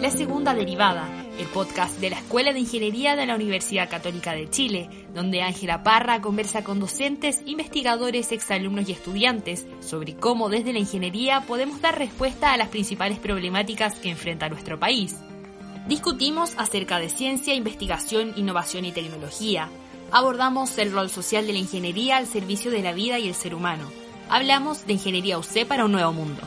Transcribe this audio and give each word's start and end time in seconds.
La 0.00 0.10
segunda 0.10 0.54
derivada, 0.54 1.06
el 1.38 1.46
podcast 1.48 2.00
de 2.00 2.10
la 2.10 2.16
Escuela 2.16 2.54
de 2.54 2.60
Ingeniería 2.60 3.16
de 3.16 3.26
la 3.26 3.34
Universidad 3.34 3.90
Católica 3.90 4.32
de 4.32 4.48
Chile, 4.48 4.88
donde 5.14 5.42
Ángela 5.42 5.82
Parra 5.82 6.22
conversa 6.22 6.64
con 6.64 6.80
docentes, 6.80 7.42
investigadores, 7.44 8.32
exalumnos 8.32 8.88
y 8.88 8.92
estudiantes 8.92 9.66
sobre 9.80 10.14
cómo 10.14 10.48
desde 10.48 10.72
la 10.72 10.78
ingeniería 10.78 11.42
podemos 11.42 11.82
dar 11.82 11.98
respuesta 11.98 12.54
a 12.54 12.56
las 12.56 12.68
principales 12.68 13.18
problemáticas 13.18 13.98
que 13.98 14.08
enfrenta 14.08 14.48
nuestro 14.48 14.80
país. 14.80 15.16
Discutimos 15.86 16.54
acerca 16.56 16.98
de 16.98 17.10
ciencia, 17.10 17.54
investigación, 17.54 18.32
innovación 18.36 18.86
y 18.86 18.92
tecnología. 18.92 19.68
Abordamos 20.14 20.78
el 20.78 20.92
rol 20.92 21.10
social 21.10 21.44
de 21.44 21.54
la 21.54 21.58
ingeniería 21.58 22.18
al 22.18 22.28
servicio 22.28 22.70
de 22.70 22.82
la 22.82 22.92
vida 22.92 23.18
y 23.18 23.26
el 23.26 23.34
ser 23.34 23.52
humano. 23.52 23.90
Hablamos 24.30 24.86
de 24.86 24.92
ingeniería 24.92 25.40
UC 25.40 25.66
para 25.66 25.84
un 25.86 25.90
nuevo 25.90 26.12
mundo. 26.12 26.40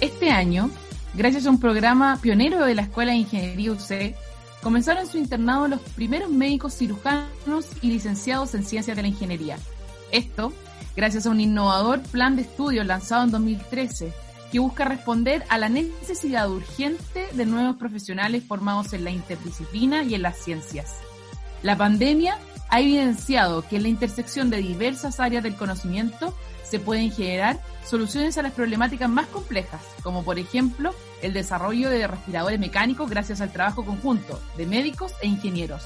Este 0.00 0.30
año, 0.30 0.70
gracias 1.12 1.44
a 1.44 1.50
un 1.50 1.60
programa 1.60 2.18
pionero 2.22 2.64
de 2.64 2.74
la 2.74 2.80
Escuela 2.80 3.12
de 3.12 3.18
Ingeniería 3.18 3.72
UC, 3.72 4.14
comenzaron 4.62 5.06
su 5.06 5.18
internado 5.18 5.68
los 5.68 5.80
primeros 5.80 6.30
médicos 6.30 6.72
cirujanos 6.78 7.66
y 7.82 7.88
licenciados 7.88 8.54
en 8.54 8.64
ciencias 8.64 8.96
de 8.96 9.02
la 9.02 9.08
ingeniería. 9.08 9.58
Esto 10.12 10.54
gracias 10.96 11.26
a 11.26 11.30
un 11.30 11.40
innovador 11.40 12.00
plan 12.04 12.36
de 12.36 12.42
estudio 12.42 12.84
lanzado 12.84 13.24
en 13.24 13.32
2013 13.32 14.29
que 14.50 14.58
busca 14.58 14.84
responder 14.84 15.44
a 15.48 15.58
la 15.58 15.68
necesidad 15.68 16.50
urgente 16.50 17.28
de 17.32 17.46
nuevos 17.46 17.76
profesionales 17.76 18.44
formados 18.46 18.92
en 18.92 19.04
la 19.04 19.10
interdisciplina 19.10 20.02
y 20.02 20.14
en 20.14 20.22
las 20.22 20.38
ciencias. 20.38 20.96
La 21.62 21.76
pandemia 21.76 22.38
ha 22.68 22.80
evidenciado 22.80 23.66
que 23.68 23.76
en 23.76 23.82
la 23.82 23.88
intersección 23.88 24.50
de 24.50 24.58
diversas 24.58 25.20
áreas 25.20 25.42
del 25.42 25.56
conocimiento 25.56 26.34
se 26.62 26.78
pueden 26.78 27.10
generar 27.10 27.60
soluciones 27.84 28.38
a 28.38 28.42
las 28.42 28.52
problemáticas 28.52 29.10
más 29.10 29.26
complejas, 29.26 29.82
como 30.02 30.22
por 30.22 30.38
ejemplo 30.38 30.94
el 31.20 31.32
desarrollo 31.32 31.90
de 31.90 32.06
respiradores 32.06 32.60
mecánicos 32.60 33.10
gracias 33.10 33.40
al 33.40 33.52
trabajo 33.52 33.84
conjunto 33.84 34.40
de 34.56 34.66
médicos 34.66 35.12
e 35.20 35.26
ingenieros. 35.26 35.82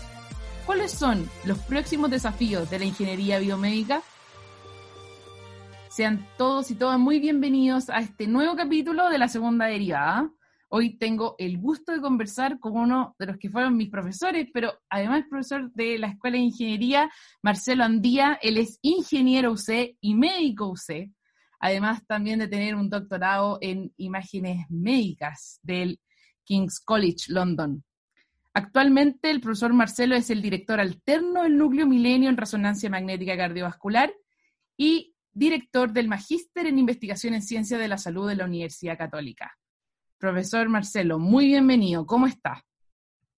¿Cuáles 0.66 0.92
son 0.92 1.28
los 1.44 1.58
próximos 1.58 2.10
desafíos 2.10 2.68
de 2.70 2.78
la 2.78 2.84
ingeniería 2.84 3.38
biomédica? 3.38 4.02
Sean 5.94 6.26
todos 6.36 6.72
y 6.72 6.74
todas 6.74 6.98
muy 6.98 7.20
bienvenidos 7.20 7.88
a 7.88 8.00
este 8.00 8.26
nuevo 8.26 8.56
capítulo 8.56 9.08
de 9.10 9.16
la 9.16 9.28
segunda 9.28 9.66
derivada. 9.66 10.28
Hoy 10.68 10.98
tengo 10.98 11.36
el 11.38 11.56
gusto 11.58 11.92
de 11.92 12.00
conversar 12.00 12.58
con 12.58 12.76
uno 12.76 13.14
de 13.16 13.26
los 13.26 13.36
que 13.36 13.48
fueron 13.48 13.76
mis 13.76 13.90
profesores, 13.90 14.48
pero 14.52 14.72
además 14.90 15.22
profesor 15.30 15.70
de 15.72 16.00
la 16.00 16.08
Escuela 16.08 16.36
de 16.36 16.42
Ingeniería, 16.42 17.12
Marcelo 17.42 17.84
Andía. 17.84 18.40
Él 18.42 18.58
es 18.58 18.80
ingeniero 18.82 19.52
UC 19.52 19.96
y 20.00 20.14
médico 20.16 20.66
UC, 20.66 21.12
además 21.60 22.04
también 22.08 22.40
de 22.40 22.48
tener 22.48 22.74
un 22.74 22.90
doctorado 22.90 23.58
en 23.60 23.92
imágenes 23.96 24.66
médicas 24.70 25.60
del 25.62 26.00
King's 26.42 26.80
College 26.80 27.26
London. 27.28 27.84
Actualmente 28.52 29.30
el 29.30 29.40
profesor 29.40 29.72
Marcelo 29.72 30.16
es 30.16 30.28
el 30.28 30.42
director 30.42 30.80
alterno 30.80 31.44
del 31.44 31.56
núcleo 31.56 31.86
Milenio 31.86 32.30
en 32.30 32.36
resonancia 32.36 32.90
magnética 32.90 33.36
cardiovascular 33.36 34.12
y 34.76 35.13
director 35.34 35.92
del 35.92 36.08
Magíster 36.08 36.66
en 36.66 36.78
Investigación 36.78 37.34
en 37.34 37.42
Ciencia 37.42 37.76
de 37.76 37.88
la 37.88 37.98
Salud 37.98 38.28
de 38.28 38.36
la 38.36 38.44
Universidad 38.44 38.96
Católica. 38.96 39.52
Profesor 40.18 40.68
Marcelo, 40.68 41.18
muy 41.18 41.46
bienvenido. 41.46 42.06
¿Cómo 42.06 42.26
está? 42.26 42.64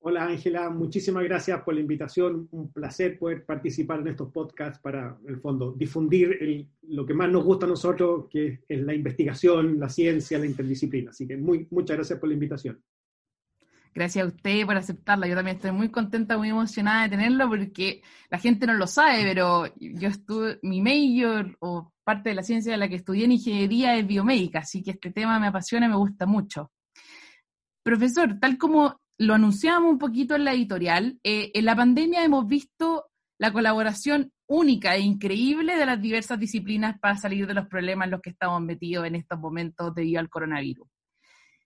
Hola 0.00 0.26
Ángela, 0.26 0.70
muchísimas 0.70 1.24
gracias 1.24 1.62
por 1.62 1.74
la 1.74 1.80
invitación. 1.80 2.46
Un 2.52 2.70
placer 2.70 3.18
poder 3.18 3.44
participar 3.44 4.00
en 4.00 4.08
estos 4.08 4.30
podcasts 4.30 4.78
para, 4.80 5.18
en 5.24 5.34
el 5.34 5.40
fondo, 5.40 5.72
difundir 5.72 6.68
lo 6.82 7.04
que 7.04 7.14
más 7.14 7.28
nos 7.28 7.42
gusta 7.42 7.66
a 7.66 7.70
nosotros, 7.70 8.26
que 8.30 8.60
es 8.68 8.80
la 8.82 8.94
investigación, 8.94 9.80
la 9.80 9.88
ciencia, 9.88 10.38
la 10.38 10.46
interdisciplina. 10.46 11.10
Así 11.10 11.26
que 11.26 11.36
muchas 11.36 11.96
gracias 11.96 12.20
por 12.20 12.28
la 12.28 12.34
invitación. 12.34 12.80
Gracias 13.96 14.26
a 14.26 14.28
usted 14.28 14.66
por 14.66 14.76
aceptarla. 14.76 15.26
Yo 15.26 15.34
también 15.34 15.56
estoy 15.56 15.72
muy 15.72 15.88
contenta, 15.88 16.36
muy 16.36 16.50
emocionada 16.50 17.04
de 17.04 17.08
tenerlo 17.08 17.48
porque 17.48 18.02
la 18.28 18.38
gente 18.38 18.66
no 18.66 18.74
lo 18.74 18.86
sabe, 18.86 19.22
pero 19.22 19.74
yo 19.78 20.08
estuve, 20.08 20.58
mi 20.60 20.82
major 20.82 21.56
o 21.60 21.94
parte 22.04 22.28
de 22.28 22.34
la 22.34 22.42
ciencia 22.42 22.72
de 22.72 22.76
la 22.76 22.90
que 22.90 22.96
estudié 22.96 23.24
en 23.24 23.32
ingeniería 23.32 23.96
es 23.96 24.06
biomédica, 24.06 24.58
así 24.58 24.82
que 24.82 24.90
este 24.90 25.12
tema 25.12 25.40
me 25.40 25.46
apasiona 25.46 25.86
y 25.86 25.88
me 25.88 25.96
gusta 25.96 26.26
mucho. 26.26 26.70
Profesor, 27.82 28.38
tal 28.38 28.58
como 28.58 29.00
lo 29.16 29.32
anunciamos 29.32 29.90
un 29.90 29.98
poquito 29.98 30.34
en 30.34 30.44
la 30.44 30.52
editorial, 30.52 31.18
eh, 31.24 31.50
en 31.54 31.64
la 31.64 31.74
pandemia 31.74 32.22
hemos 32.22 32.46
visto 32.46 33.06
la 33.38 33.50
colaboración 33.50 34.30
única 34.46 34.94
e 34.94 35.00
increíble 35.00 35.74
de 35.74 35.86
las 35.86 36.02
diversas 36.02 36.38
disciplinas 36.38 36.98
para 36.98 37.16
salir 37.16 37.46
de 37.46 37.54
los 37.54 37.66
problemas 37.66 38.08
en 38.08 38.10
los 38.10 38.20
que 38.20 38.28
estamos 38.28 38.60
metidos 38.60 39.06
en 39.06 39.14
estos 39.14 39.38
momentos 39.38 39.94
debido 39.94 40.20
al 40.20 40.28
coronavirus. 40.28 40.86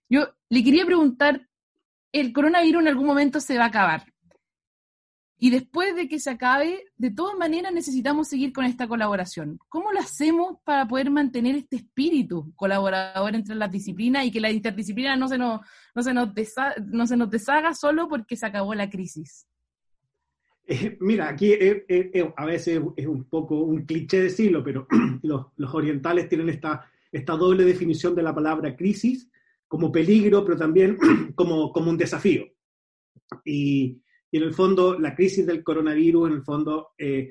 Yo 0.09 0.29
le 0.49 0.63
quería 0.63 0.85
preguntar 0.85 1.45
el 2.11 2.33
coronavirus 2.33 2.81
en 2.81 2.87
algún 2.87 3.07
momento 3.07 3.39
se 3.39 3.57
va 3.57 3.65
a 3.65 3.67
acabar. 3.67 4.05
Y 5.43 5.49
después 5.49 5.95
de 5.95 6.07
que 6.07 6.19
se 6.19 6.29
acabe, 6.29 6.85
de 6.97 7.09
todas 7.09 7.35
maneras 7.35 7.73
necesitamos 7.73 8.27
seguir 8.27 8.53
con 8.53 8.63
esta 8.63 8.87
colaboración. 8.87 9.57
¿Cómo 9.69 9.91
lo 9.91 9.99
hacemos 9.99 10.57
para 10.63 10.87
poder 10.87 11.09
mantener 11.09 11.55
este 11.55 11.77
espíritu 11.77 12.53
colaborador 12.55 13.33
entre 13.33 13.55
las 13.55 13.71
disciplinas 13.71 14.23
y 14.23 14.31
que 14.31 14.39
la 14.39 14.51
interdisciplina 14.51 15.15
no 15.15 15.27
se 15.27 15.39
nos, 15.39 15.61
no 15.95 16.03
se 16.03 16.13
nos, 16.13 16.29
no 16.85 17.07
se 17.07 17.17
nos 17.17 17.31
deshaga 17.31 17.73
solo 17.73 18.07
porque 18.07 18.35
se 18.35 18.45
acabó 18.45 18.75
la 18.75 18.87
crisis? 18.87 19.47
Eh, 20.67 20.95
mira, 20.99 21.29
aquí 21.29 21.53
a 22.35 22.45
veces 22.45 22.79
es 22.95 23.07
un 23.07 23.23
poco 23.23 23.61
un 23.61 23.83
cliché 23.83 24.21
decirlo, 24.21 24.63
pero 24.63 24.85
los, 25.23 25.47
los 25.57 25.73
orientales 25.73 26.29
tienen 26.29 26.49
esta, 26.49 26.87
esta 27.11 27.33
doble 27.33 27.65
definición 27.65 28.13
de 28.13 28.21
la 28.21 28.35
palabra 28.35 28.75
crisis 28.75 29.27
como 29.71 29.89
peligro, 29.89 30.43
pero 30.43 30.57
también 30.57 30.97
como, 31.33 31.71
como 31.71 31.91
un 31.91 31.97
desafío. 31.97 32.43
Y, 33.45 34.01
en 34.33 34.43
el 34.43 34.53
fondo, 34.53 34.99
la 34.99 35.15
crisis 35.15 35.45
del 35.45 35.63
coronavirus, 35.63 36.27
en 36.27 36.35
el 36.35 36.43
fondo, 36.43 36.89
eh, 36.97 37.29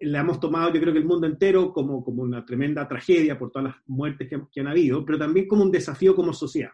la 0.00 0.20
hemos 0.20 0.40
tomado, 0.40 0.72
yo 0.72 0.80
creo 0.80 0.94
que 0.94 0.98
el 0.98 1.04
mundo 1.04 1.26
entero, 1.26 1.74
como, 1.74 2.02
como 2.02 2.22
una 2.22 2.42
tremenda 2.42 2.88
tragedia 2.88 3.38
por 3.38 3.50
todas 3.50 3.68
las 3.68 3.76
muertes 3.86 4.30
que, 4.30 4.60
han 4.60 4.66
habido, 4.66 5.04
pero 5.04 5.18
también 5.18 5.46
como 5.46 5.62
un 5.62 5.70
desafío 5.70 6.16
como 6.16 6.32
sociedad. 6.32 6.70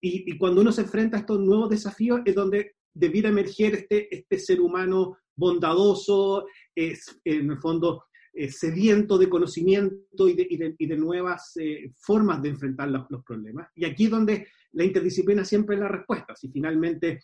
Y, 0.00 0.32
y, 0.32 0.38
cuando 0.38 0.62
uno 0.62 0.72
se 0.72 0.80
enfrenta 0.80 1.18
a 1.18 1.20
estos 1.20 1.40
nuevos 1.40 1.68
desafíos 1.68 2.22
es 2.24 2.34
donde 2.34 2.76
debiera 2.94 3.28
emerger 3.28 3.74
este, 3.74 4.14
este 4.14 4.38
ser 4.38 4.62
humano 4.62 5.18
bondadoso, 5.36 6.46
es, 6.74 7.20
en 7.24 7.50
el 7.50 7.58
fondo 7.58 8.04
eh, 8.36 8.50
sediento 8.50 9.16
de 9.16 9.28
conocimiento 9.28 10.28
y 10.28 10.34
de, 10.34 10.96
nuevas 10.96 11.52
eh, 11.56 11.92
formas 11.96 12.42
de 12.42 12.48
enfrentar 12.48 12.90
los, 12.90 13.22
problemas. 13.24 13.68
Y 13.76 13.84
aquí 13.84 14.06
es 14.06 14.10
donde 14.10 14.48
la 14.72 14.82
interdisciplina 14.82 15.44
siempre 15.44 15.76
es 15.76 15.80
la 15.80 15.86
respuesta. 15.86 16.34
Si 16.34 16.50
finalmente 16.50 17.20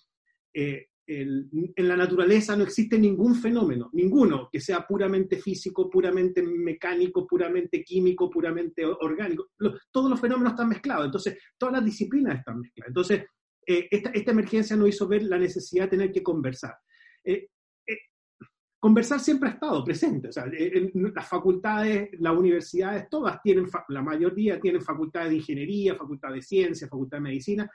eh, 0.54 0.86
en 1.08 1.88
la 1.88 1.96
naturaleza 1.96 2.54
no 2.54 2.62
existe 2.62 2.96
ningún 2.96 3.34
fenómeno, 3.34 3.90
ninguno 3.92 4.48
que 4.52 4.60
sea 4.60 4.86
puramente 4.86 5.38
físico, 5.38 5.90
puramente 5.90 6.44
mecánico, 6.44 7.26
puramente 7.26 7.82
químico, 7.82 8.30
puramente 8.30 8.84
orgánico. 8.84 9.48
todos 9.90 10.08
los 10.08 10.20
fenómenos 10.20 10.52
están 10.52 10.68
mezclados, 10.68 11.06
entonces 11.06 11.38
todas 11.58 11.72
las 11.72 11.84
disciplinas 11.84 12.38
están 12.38 12.60
mezcladas. 12.60 12.90
Entonces, 12.90 13.24
esta, 13.66 14.10
esta, 14.10 14.30
emergencia 14.30 14.76
nos 14.76 14.90
hizo 14.90 15.08
ver 15.08 15.24
la 15.24 15.38
necesidad 15.38 15.84
de 15.86 15.90
tener 15.90 16.12
que 16.12 16.22
conversar 16.22 16.76
conversar 18.80 19.20
siempre 19.20 19.50
ha 19.50 19.52
estado 19.52 19.84
presente. 19.84 20.28
O 20.28 20.32
sea, 20.32 20.46
las 20.46 21.28
facultades, 21.28 22.08
las 22.18 22.36
universidades, 22.36 23.08
todas 23.10 23.40
tienen, 23.42 23.66
la 23.88 24.02
mayoría 24.02 24.58
tienen 24.58 24.80
facultades 24.80 25.30
de 25.30 25.36
ingeniería, 25.36 25.94
facultad 25.94 26.32
de 26.32 26.42
ciencia, 26.42 26.88
facultad 26.88 27.18
de 27.18 27.22
medicina. 27.22 27.70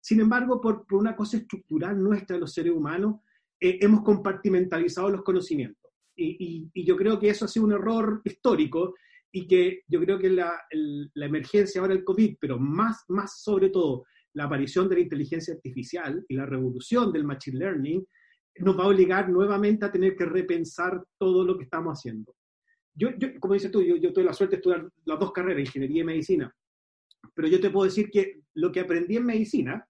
Sin 0.00 0.20
embargo, 0.20 0.60
por, 0.60 0.86
una 0.92 1.16
cosa 1.16 1.38
estructural 1.38 2.00
nuestra 2.00 2.36
de 2.36 2.40
los 2.40 2.54
seres 2.54 2.72
humanos, 2.72 3.16
eh, 3.60 3.78
hemos 3.80 4.02
compartimentalizado 4.02 5.10
los 5.10 5.22
conocimientos. 5.22 5.90
Y, 6.16 6.70
yo 6.84 6.96
creo 6.96 7.18
que 7.18 7.30
eso 7.30 7.44
ha 7.44 7.48
sido 7.48 7.66
un 7.66 7.72
error 7.72 8.22
histórico 8.24 8.94
y 9.32 9.48
que 9.48 9.82
yo 9.88 10.00
creo 10.00 10.16
que 10.16 10.30
la, 10.30 10.52
la 10.70 11.26
emergencia 11.26 11.80
ahora 11.80 11.94
del 11.94 12.04
COVID, 12.04 12.36
pero 12.40 12.56
más, 12.60 13.04
más 13.08 13.42
sobre 13.42 13.70
todo 13.70 14.04
la 14.34 14.44
aparición 14.44 14.88
de 14.88 14.96
la 14.96 15.00
inteligencia 15.00 15.54
artificial 15.54 16.24
y 16.28 16.36
la 16.36 16.46
revolución 16.46 17.12
del 17.12 17.24
machine 17.24 17.58
learning, 17.58 18.06
nos 18.58 18.78
va 18.78 18.84
a 18.84 18.88
obligar 18.88 19.28
nuevamente 19.28 19.84
a 19.84 19.92
tener 19.92 20.16
que 20.16 20.24
repensar 20.24 21.02
todo 21.18 21.44
lo 21.44 21.56
que 21.56 21.64
estamos 21.64 21.98
haciendo. 21.98 22.36
Yo, 22.94 23.08
como 23.40 23.54
dices 23.54 23.70
tú, 23.70 23.82
yo, 23.82 23.96
yo 23.96 24.22
la 24.22 24.32
suerte 24.32 24.56
de 24.56 24.60
estudiar 24.60 24.88
las 25.04 25.18
dos 25.18 25.32
carreras, 25.32 25.66
ingeniería 25.66 26.02
y 26.02 26.04
medicina, 26.04 26.54
pero 27.34 27.48
yo 27.48 27.60
te 27.60 27.70
puedo 27.70 27.86
decir 27.86 28.10
que 28.10 28.42
lo 28.54 28.70
que 28.70 28.80
aprendí 28.80 29.16
en 29.16 29.26
medicina, 29.26 29.86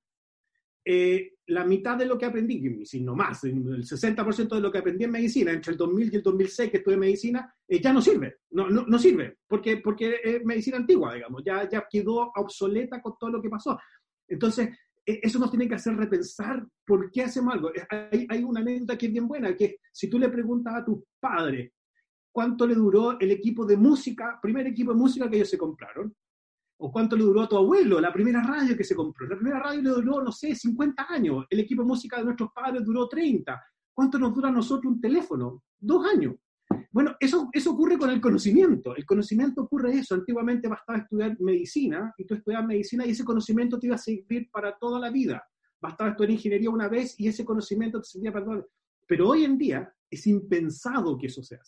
eh, 0.85 1.33
la 1.47 1.65
mitad 1.65 1.97
de 1.97 2.07
lo 2.07 2.17
que 2.17 2.25
aprendí, 2.25 2.87
si 2.87 3.03
no 3.03 3.15
más, 3.15 3.45
el 3.45 3.85
60% 3.85 4.55
de 4.55 4.61
lo 4.61 4.73
que 4.73 4.79
aprendí 4.79 5.05
en 5.05 5.11
medicina 5.11 5.53
entre 5.53 5.73
el 5.73 5.79
2000 5.79 6.13
y 6.13 6.17
el 6.17 6.23
2006 6.23 6.71
que 6.71 6.77
estudié 6.79 6.97
medicina, 6.97 7.55
eh, 7.69 7.81
ya 7.81 7.93
no 7.93 8.01
sirve, 8.01 8.39
no, 8.51 8.99
sirve, 8.99 9.39
porque, 9.47 9.79
porque 9.79 10.21
es 10.23 10.45
medicina 10.45 10.79
antigua, 10.79 11.15
digamos, 11.15 11.43
ya, 11.45 11.69
ya 11.69 11.87
quedó 11.91 12.33
obsoleta 12.35 13.03
con 13.03 13.15
todo 13.19 13.31
lo 13.31 13.43
que 13.43 13.51
pasó. 13.51 13.79
Entonces, 14.27 14.71
eso 15.06 15.39
nos 15.39 15.51
tiene 15.51 15.69
que 15.69 15.75
hacer 15.75 15.97
repensar 15.97 16.67
por 16.87 17.11
qué 17.11 17.23
hacemos 17.23 17.55
algo. 17.55 17.71
Hay, 17.91 18.27
hay 18.29 18.45
una 18.45 18.61
anécdota 18.61 18.97
que 18.97 19.06
es 19.06 19.12
bien 19.12 19.29
buena, 19.29 19.55
que 19.55 19.79
si 19.93 20.09
tú 20.09 20.19
le 20.19 20.29
preguntas 20.29 20.75
a 20.75 20.85
tus 20.85 21.01
padres 21.21 21.73
cuánto 22.33 22.67
le 22.67 22.75
duró 22.75 23.19
el 23.21 23.31
equipo 23.31 23.65
de 23.65 23.77
música, 23.77 24.39
primer 24.43 24.67
equipo 24.67 24.93
de 24.93 24.99
música 24.99 25.31
que 25.31 25.37
ellos 25.37 25.51
se 25.51 25.59
compraron, 25.59 26.15
o 26.79 26.91
cuánto 26.91 27.17
le 27.17 27.23
duró 27.23 27.43
a 27.43 27.49
tu 27.49 27.56
abuelo, 27.56 28.01
la 28.01 28.12
primera 28.12 28.43
radio 28.43 28.77
que 28.77 28.85
se 28.85 28.97
compró. 28.97 29.27
La 29.29 29.37
primera 29.37 29.61
radio 29.61 29.81
le 29.81 29.91
duró, 29.91 30.23
no 30.23 30.33
sé, 30.33 30.55
50 30.55 31.06
años. 31.09 31.47
El 31.49 31.61
equipo 31.61 31.83
de 31.83 31.89
música 31.89 32.19
de 32.19 32.25
nuestros 32.25 32.51
padres 32.53 32.85
duró 32.85 33.09
30. 33.09 33.62
¿Cuánto 33.93 34.19
nos 34.19 34.35
dura 34.35 34.49
a 34.49 34.53
nosotros 34.53 34.93
un 34.93 35.01
teléfono? 35.01 35.62
Dos 35.79 36.05
años. 36.06 36.35
Bueno, 36.94 37.17
eso, 37.19 37.49
eso 37.52 37.73
ocurre 37.73 37.99
con 37.99 38.08
el 38.11 38.20
conocimiento. 38.20 38.94
El 38.94 39.05
conocimiento 39.05 39.62
ocurre 39.62 39.94
eso. 39.94 40.14
Antiguamente 40.14 40.69
bastaba 40.69 41.00
estudiar 41.00 41.37
medicina 41.41 42.14
y 42.17 42.25
tú 42.25 42.35
estudias 42.35 42.64
medicina 42.64 43.05
y 43.05 43.11
ese 43.11 43.25
conocimiento 43.25 43.81
te 43.81 43.88
iba 43.88 43.96
a 43.96 43.99
servir 43.99 44.49
para 44.49 44.79
toda 44.79 45.00
la 45.00 45.11
vida. 45.11 45.44
Bastaba 45.81 46.11
estudiar 46.11 46.31
ingeniería 46.31 46.70
una 46.70 46.87
vez 46.87 47.19
y 47.19 47.26
ese 47.26 47.44
conocimiento 47.44 48.00
te 48.00 48.06
servía 48.06 48.32
para 48.32 48.44
toda 48.44 48.56
la 48.58 48.62
vida. 48.62 48.73
Pero 49.08 49.29
hoy 49.29 49.43
en 49.43 49.58
día 49.58 49.93
es 50.08 50.25
impensado 50.29 51.19
que 51.19 51.26
eso 51.26 51.43
se 51.43 51.56
haga. 51.56 51.64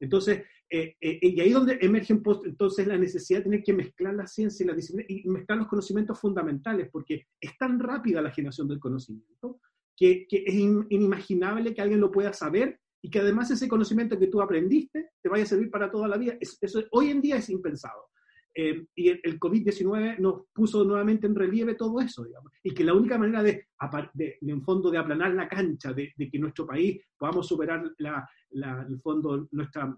Entonces, 0.00 0.42
eh, 0.68 0.96
eh, 1.00 1.18
y 1.22 1.40
ahí 1.40 1.52
donde 1.52 1.78
emerge 1.80 2.12
entonces 2.12 2.84
la 2.88 2.98
necesidad 2.98 3.38
de 3.38 3.44
tener 3.44 3.62
que 3.62 3.74
mezclar 3.74 4.12
la 4.14 4.26
ciencia 4.26 4.64
y 4.64 4.66
la 4.66 4.74
disciplina 4.74 5.06
y 5.08 5.28
mezclar 5.28 5.58
los 5.58 5.68
conocimientos 5.68 6.18
fundamentales, 6.18 6.88
porque 6.90 7.28
es 7.40 7.56
tan 7.56 7.78
rápida 7.78 8.20
la 8.20 8.32
generación 8.32 8.66
del 8.66 8.80
conocimiento 8.80 9.60
que, 9.96 10.26
es 10.28 10.54
inimaginable 10.54 11.72
que 11.72 11.80
alguien 11.80 12.00
lo 12.00 12.10
pueda 12.10 12.32
saber 12.32 12.80
y 13.04 13.10
que 13.10 13.20
además 13.20 13.50
ese 13.50 13.68
conocimiento 13.68 14.18
que 14.18 14.28
tú 14.28 14.40
aprendiste 14.40 15.10
te 15.20 15.28
vaya 15.28 15.44
a 15.44 15.46
servir 15.46 15.70
para 15.70 15.90
toda 15.90 16.08
la 16.08 16.16
vida. 16.16 16.38
eso 16.40 16.82
hoy 16.92 17.10
en 17.10 17.20
día 17.20 17.36
es 17.36 17.50
impensado. 17.50 18.08
Eh, 18.56 18.86
y 18.94 19.10
el, 19.10 19.38
COVID-19 19.38 20.20
nos 20.20 20.46
puso 20.54 20.84
nuevamente 20.84 21.26
en 21.26 21.34
relieve 21.34 21.74
todo 21.74 22.00
eso, 22.00 22.24
digamos. 22.24 22.50
Y 22.62 22.72
que 22.72 22.82
la 22.82 22.94
única 22.94 23.18
manera 23.18 23.42
de, 23.42 23.66
de 24.14 24.38
en 24.40 24.62
fondo, 24.62 24.90
de 24.90 24.96
aplanar 24.96 25.34
la 25.34 25.46
cancha, 25.46 25.92
de, 25.92 26.14
que 26.16 26.38
nuestro 26.38 26.66
país 26.66 26.98
podamos 27.18 27.46
superar 27.46 27.92
la, 27.98 28.26
la, 28.52 28.86
el 28.88 28.98
fondo, 29.02 29.48
nuestra 29.50 29.94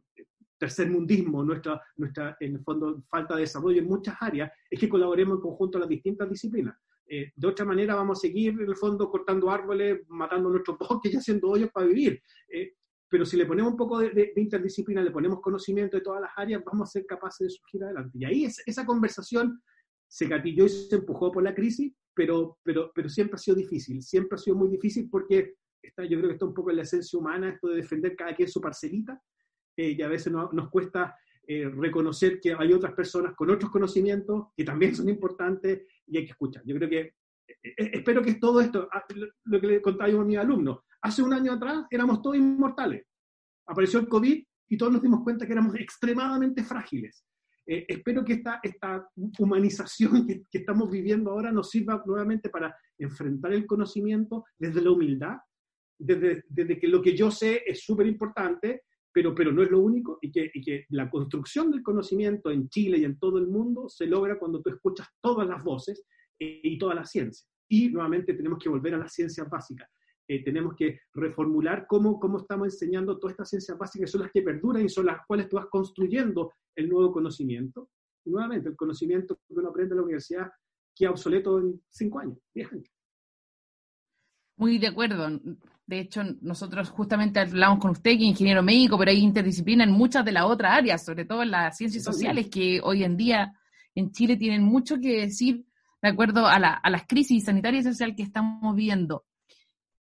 tercermundismo, 0.59 1.45
nuestra, 1.45 1.81
nuestra, 1.99 2.37
en 2.41 2.57
el 2.57 2.65
fondo, 2.65 3.05
falta 3.09 3.37
de 3.37 3.43
desarrollo 3.43 3.83
en 3.83 3.87
muchas 3.87 4.17
áreas, 4.21 4.51
es 4.69 4.81
que 4.81 4.89
colaboremos 4.89 5.37
en 5.37 5.43
conjunto 5.43 5.79
a 5.79 5.83
las 5.83 5.89
distintas 5.89 6.29
disciplinas. 6.29 6.77
Eh, 7.09 7.31
de 7.37 7.47
otra 7.47 7.65
manera 7.65 7.95
vamos 7.95 8.19
a 8.19 8.23
seguir, 8.23 8.61
en 8.61 8.69
el 8.69 8.75
fondo, 8.75 9.09
cortando 9.09 9.49
árboles, 9.49 10.01
matando 10.09 10.49
nuestros 10.49 10.77
bosques 10.91 11.15
y 11.15 11.17
haciendo 11.19 11.51
hoyos 11.51 11.71
para 11.71 11.87
vivir. 11.87 12.21
Eh, 12.49 12.73
pero 13.09 13.25
si 13.25 13.37
le 13.37 13.47
ponemos 13.47 13.73
un 13.73 13.79
poco 13.79 13.99
de, 13.99 14.33
interdisciplina, 14.37 15.03
le 15.03 15.11
ponemos 15.11 15.41
conocimiento 15.41 15.97
de 15.97 16.03
todas 16.03 16.21
las 16.21 16.31
áreas, 16.37 16.63
vamos 16.65 16.89
a 16.89 16.93
ser 16.93 17.07
capaces 17.07 17.47
de 17.47 17.51
surgir 17.51 17.85
adelante. 17.85 18.19
Y 18.19 18.25
ahí 18.25 18.45
esa 18.45 18.85
conversación 18.85 19.63
se 20.09 20.27
gatilló 20.27 20.65
y 20.65 20.69
se 20.69 20.97
empujó 20.97 21.31
por 21.31 21.43
la 21.43 21.55
crisis, 21.55 21.93
pero, 22.15 22.59
pero, 22.63 22.91
pero 22.95 23.09
siempre 23.09 23.37
ha 23.37 23.39
sido 23.39 23.57
difícil, 23.57 24.03
siempre 24.03 24.37
ha 24.37 24.39
sido 24.39 24.57
muy 24.57 24.69
difícil 24.69 25.09
porque 25.11 25.55
está, 25.83 26.05
yo 26.05 26.19
creo 26.19 26.29
que 26.29 26.35
está 26.35 26.47
un 26.47 26.55
poco 26.55 26.71
en 26.71 26.77
la 26.77 26.83
esencia 26.83 27.19
humana 27.19 27.51
esto 27.51 27.69
de 27.69 27.77
defender 27.77 28.17
cada 28.17 28.35
quien 28.35 28.49
su 28.49 28.61
parcelita, 28.61 29.21
eh, 29.77 29.95
y 29.97 30.03
a 30.03 30.09
veces 30.09 30.33
nos 30.33 30.71
cuesta 30.71 31.15
eh, 31.47 31.69
reconocer 31.69 32.41
que 32.41 32.55
hay 32.59 32.73
otras 32.73 32.95
personas 32.95 33.35
con 33.37 33.51
otros 33.51 33.71
conocimientos 33.71 34.49
que 34.57 34.65
también 34.65 34.95
son 34.97 35.09
importantes 35.09 35.83
y 36.07 36.17
hay 36.17 36.25
que 36.25 36.33
escuchar. 36.33 36.63
Yo 36.65 36.75
creo 36.77 36.89
que, 36.89 37.01
eh, 37.63 37.91
espero 37.93 38.23
que 38.23 38.35
todo 38.35 38.61
esto, 38.61 38.89
ah, 38.93 39.05
lo 39.45 39.61
que 39.61 39.67
le 39.67 39.83
contaba 39.83 40.11
yo 40.11 40.21
a 40.21 40.25
mis 40.25 40.39
alumnos, 40.39 40.81
hace 41.07 41.23
un 41.23 41.33
año 41.33 41.53
atrás 41.53 41.87
éramos 41.91 42.21
todos 42.21 42.37
inmortales. 42.37 43.07
Apareció 43.67 44.01
el 44.01 44.09
COVID 44.09 44.45
y 44.69 44.77
todos 44.77 44.93
nos 44.93 45.03
dimos 45.03 45.23
cuenta 45.23 45.47
que 45.47 45.53
éramos 45.53 45.77
extremadamente 45.77 46.65
frágiles. 46.65 47.25
Eh, 47.65 47.85
espero 47.89 48.25
que 48.25 48.35
esta, 48.35 48.61
esta 48.63 49.09
humanización 49.39 50.27
que, 50.51 50.59
estamos 50.59 50.91
viviendo 50.91 51.31
ahora 51.31 51.53
nos 51.53 51.71
sirva 51.71 52.03
nuevamente 52.05 52.49
para 52.49 52.75
enfrentar 52.99 53.53
el 53.53 53.67
conocimiento 53.67 54.45
desde 54.59 54.83
la 54.83 54.91
humildad, 54.91 55.37
desde, 55.99 56.45
desde 56.49 56.79
que 56.79 56.89
lo 56.89 57.01
que 57.01 57.17
yo 57.17 57.31
sé 57.31 57.63
es 57.67 57.85
súper 57.85 58.07
importante, 58.07 58.83
pero, 59.13 59.35
pero 59.35 59.53
no 59.53 59.63
es 59.63 59.71
lo 59.71 59.81
único, 59.81 60.19
y 60.21 60.31
que, 60.31 60.51
y 60.53 60.61
que 60.61 60.87
la 60.91 61.09
construcción 61.09 61.71
del 61.71 61.83
conocimiento 61.83 62.51
en 62.51 62.69
Chile 62.69 62.99
y 62.99 63.05
en 63.05 63.19
todo 63.19 63.39
el 63.39 63.47
mundo 63.47 63.89
se 63.89 64.07
logra 64.07 64.39
cuando 64.39 64.61
tú 64.61 64.71
escuchas 64.71 65.07
todas 65.21 65.47
las 65.49 65.63
voces 65.63 66.05
eh, 66.39 66.61
y 66.63 66.79
toda 66.79 66.95
la 66.95 67.05
ciencia. 67.05 67.49
Y 67.69 67.91
nuevamente 67.91 68.35
tenemos 68.35 68.59
que 68.59 68.69
volver 68.69 68.95
a 68.95 68.99
las 68.99 69.13
ciencias 69.13 69.49
básicas. 69.49 69.89
Eh, 70.29 70.43
tenemos 70.43 70.75
que 70.75 71.01
reformular 71.15 71.87
cómo, 71.87 72.19
cómo 72.19 72.39
estamos 72.39 72.67
enseñando 72.67 73.19
todas 73.19 73.33
estas 73.33 73.51
ciencias 73.51 73.79
básicas, 73.79 74.09
que 74.09 74.13
son 74.13 74.23
las 74.23 74.33
que 74.33 74.43
perduran 74.43 74.85
y 74.85 74.89
son 74.89 75.07
las 75.07 75.25
cuales 75.27 75.49
tú 75.49 75.57
vas 75.57 75.67
construyendo 75.67 76.53
el 76.75 76.89
nuevo 76.89 77.13
conocimiento. 77.13 77.91
Y 78.25 78.31
nuevamente, 78.31 78.69
el 78.69 78.77
conocimiento 78.77 79.37
que 79.37 79.55
uno 79.55 79.69
aprende 79.69 79.93
en 79.93 79.99
la 79.99 80.05
universidad 80.05 80.51
queda 80.95 81.11
obsoleto 81.11 81.61
en 81.61 81.81
cinco 81.91 82.19
años, 82.19 82.39
diez 82.53 82.73
años. 82.73 82.89
Muy 84.57 84.79
de 84.79 84.89
acuerdo. 84.89 85.29
De 85.87 86.01
hecho, 86.01 86.23
nosotros 86.41 86.89
justamente 86.91 87.39
hablamos 87.39 87.79
con 87.79 87.91
usted, 87.93 88.13
que 88.13 88.25
es 88.25 88.31
ingeniero 88.31 88.63
médico, 88.63 88.99
pero 88.99 89.11
hay 89.11 89.19
interdisciplina 89.19 89.85
en 89.85 89.93
muchas 89.93 90.25
de 90.25 90.33
las 90.33 90.45
otras 90.45 90.73
áreas, 90.73 91.05
sobre 91.05 91.25
todo 91.25 91.43
en 91.43 91.51
las 91.51 91.77
ciencias 91.77 92.03
sociales, 92.03 92.49
que 92.49 92.81
hoy 92.83 93.05
en 93.05 93.17
día 93.17 93.53
en 93.95 94.11
Chile 94.11 94.37
tienen 94.37 94.63
mucho 94.63 94.99
que 94.99 95.21
decir 95.21 95.65
de 96.03 96.09
acuerdo 96.09 96.47
a, 96.47 96.59
la, 96.59 96.73
a 96.73 96.91
las 96.91 97.07
crisis 97.07 97.45
sanitarias 97.45 97.85
y 97.85 97.91
sociales 97.91 98.17
que 98.17 98.23
estamos 98.23 98.75
viendo. 98.75 99.25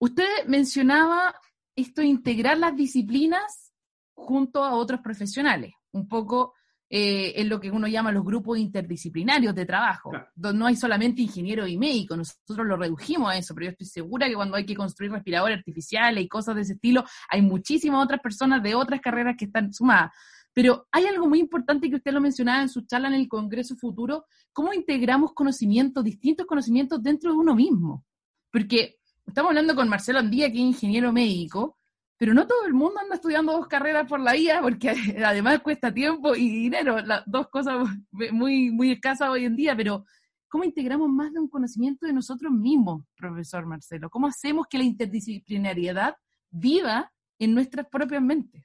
Usted 0.01 0.48
mencionaba 0.48 1.36
esto 1.75 2.01
de 2.01 2.07
integrar 2.07 2.57
las 2.57 2.75
disciplinas 2.75 3.71
junto 4.15 4.63
a 4.63 4.74
otros 4.74 5.00
profesionales, 5.01 5.74
un 5.92 6.07
poco 6.07 6.56
eh, 6.89 7.39
en 7.39 7.50
lo 7.50 7.59
que 7.59 7.69
uno 7.69 7.88
llama 7.88 8.12
los 8.12 8.25
grupos 8.25 8.57
interdisciplinarios 8.57 9.53
de 9.53 9.63
trabajo, 9.68 10.12
donde 10.33 10.57
no 10.57 10.65
hay 10.65 10.75
solamente 10.75 11.21
ingeniero 11.21 11.68
y 11.68 11.77
médico, 11.77 12.18
nosotros 12.18 12.65
lo 12.65 12.77
redujimos 12.77 13.31
a 13.31 13.38
eso, 13.38 13.53
pero 13.53 13.65
yo 13.65 13.71
estoy 13.74 13.86
segura 13.86 14.27
que 14.27 14.33
cuando 14.33 14.57
hay 14.57 14.65
que 14.65 14.75
construir 14.75 15.12
respiradores 15.12 15.59
artificiales 15.59 16.24
y 16.24 16.27
cosas 16.27 16.56
de 16.56 16.62
ese 16.62 16.74
estilo, 16.74 17.04
hay 17.30 17.44
muchísimas 17.44 18.04
otras 18.04 18.21
personas 18.21 18.63
de 18.63 18.74
otras 18.74 19.01
carreras 19.01 19.36
que 19.38 19.45
están 19.45 19.71
sumadas. 19.71 20.12
Pero 20.51 20.88
hay 20.92 21.06
algo 21.06 21.30
muy 21.30 21.39
importante 21.39 21.92
que 21.92 21.97
usted 21.97 22.12
lo 22.12 22.21
mencionaba 22.21 22.63
en 22.63 22.69
su 22.69 22.81
charla 22.88 23.07
en 23.09 23.13
el 23.13 23.27
Congreso 23.27 23.75
Futuro, 23.75 24.25
cómo 24.51 24.74
integramos 24.74 25.33
conocimientos, 25.33 26.04
distintos 26.04 26.47
conocimientos 26.47 27.04
dentro 27.04 27.31
de 27.31 27.38
uno 27.38 27.54
mismo. 27.54 28.04
Porque 28.51 29.00
estamos 29.25 29.50
hablando 29.50 29.75
con 29.75 29.89
Marcelo 29.89 30.19
Andía, 30.19 30.51
que 30.51 30.57
es 30.57 30.63
ingeniero 30.63 31.12
médico, 31.12 31.77
pero 32.18 32.35
no 32.35 32.45
todo 32.45 32.65
el 32.68 32.73
mundo 32.73 33.00
anda 33.00 33.15
estudiando 33.15 33.51
dos 33.53 33.68
carreras 33.68 34.07
por 34.07 34.19
la 34.19 34.33
vida, 34.33 34.62
porque 34.62 34.89
además 35.25 35.59
cuesta 35.62 35.94
tiempo 35.94 36.35
y 36.35 36.50
dinero, 36.50 37.00
las 37.00 37.23
dos 37.25 37.47
cosas 37.50 37.88
muy, 38.31 38.69
muy 38.69 38.91
escasas 38.91 39.29
hoy 39.29 39.45
en 39.45 39.56
día, 39.56 39.75
pero 39.75 40.06
¿cómo 40.47 40.63
integramos 40.63 41.09
más 41.09 41.33
de 41.33 41.39
un 41.39 41.50
conocimiento 41.50 42.06
de 42.06 42.13
nosotros 42.13 42.51
mismos, 42.51 43.04
profesor 43.16 43.66
Marcelo? 43.66 44.09
¿Cómo 44.09 44.28
hacemos 44.28 44.68
que 44.69 44.78
la 44.78 44.83
interdisciplinariedad 44.83 46.13
viva 46.51 47.11
en 47.40 47.56
nuestras 47.56 47.87
propias 47.87 48.21
mentes? 48.21 48.63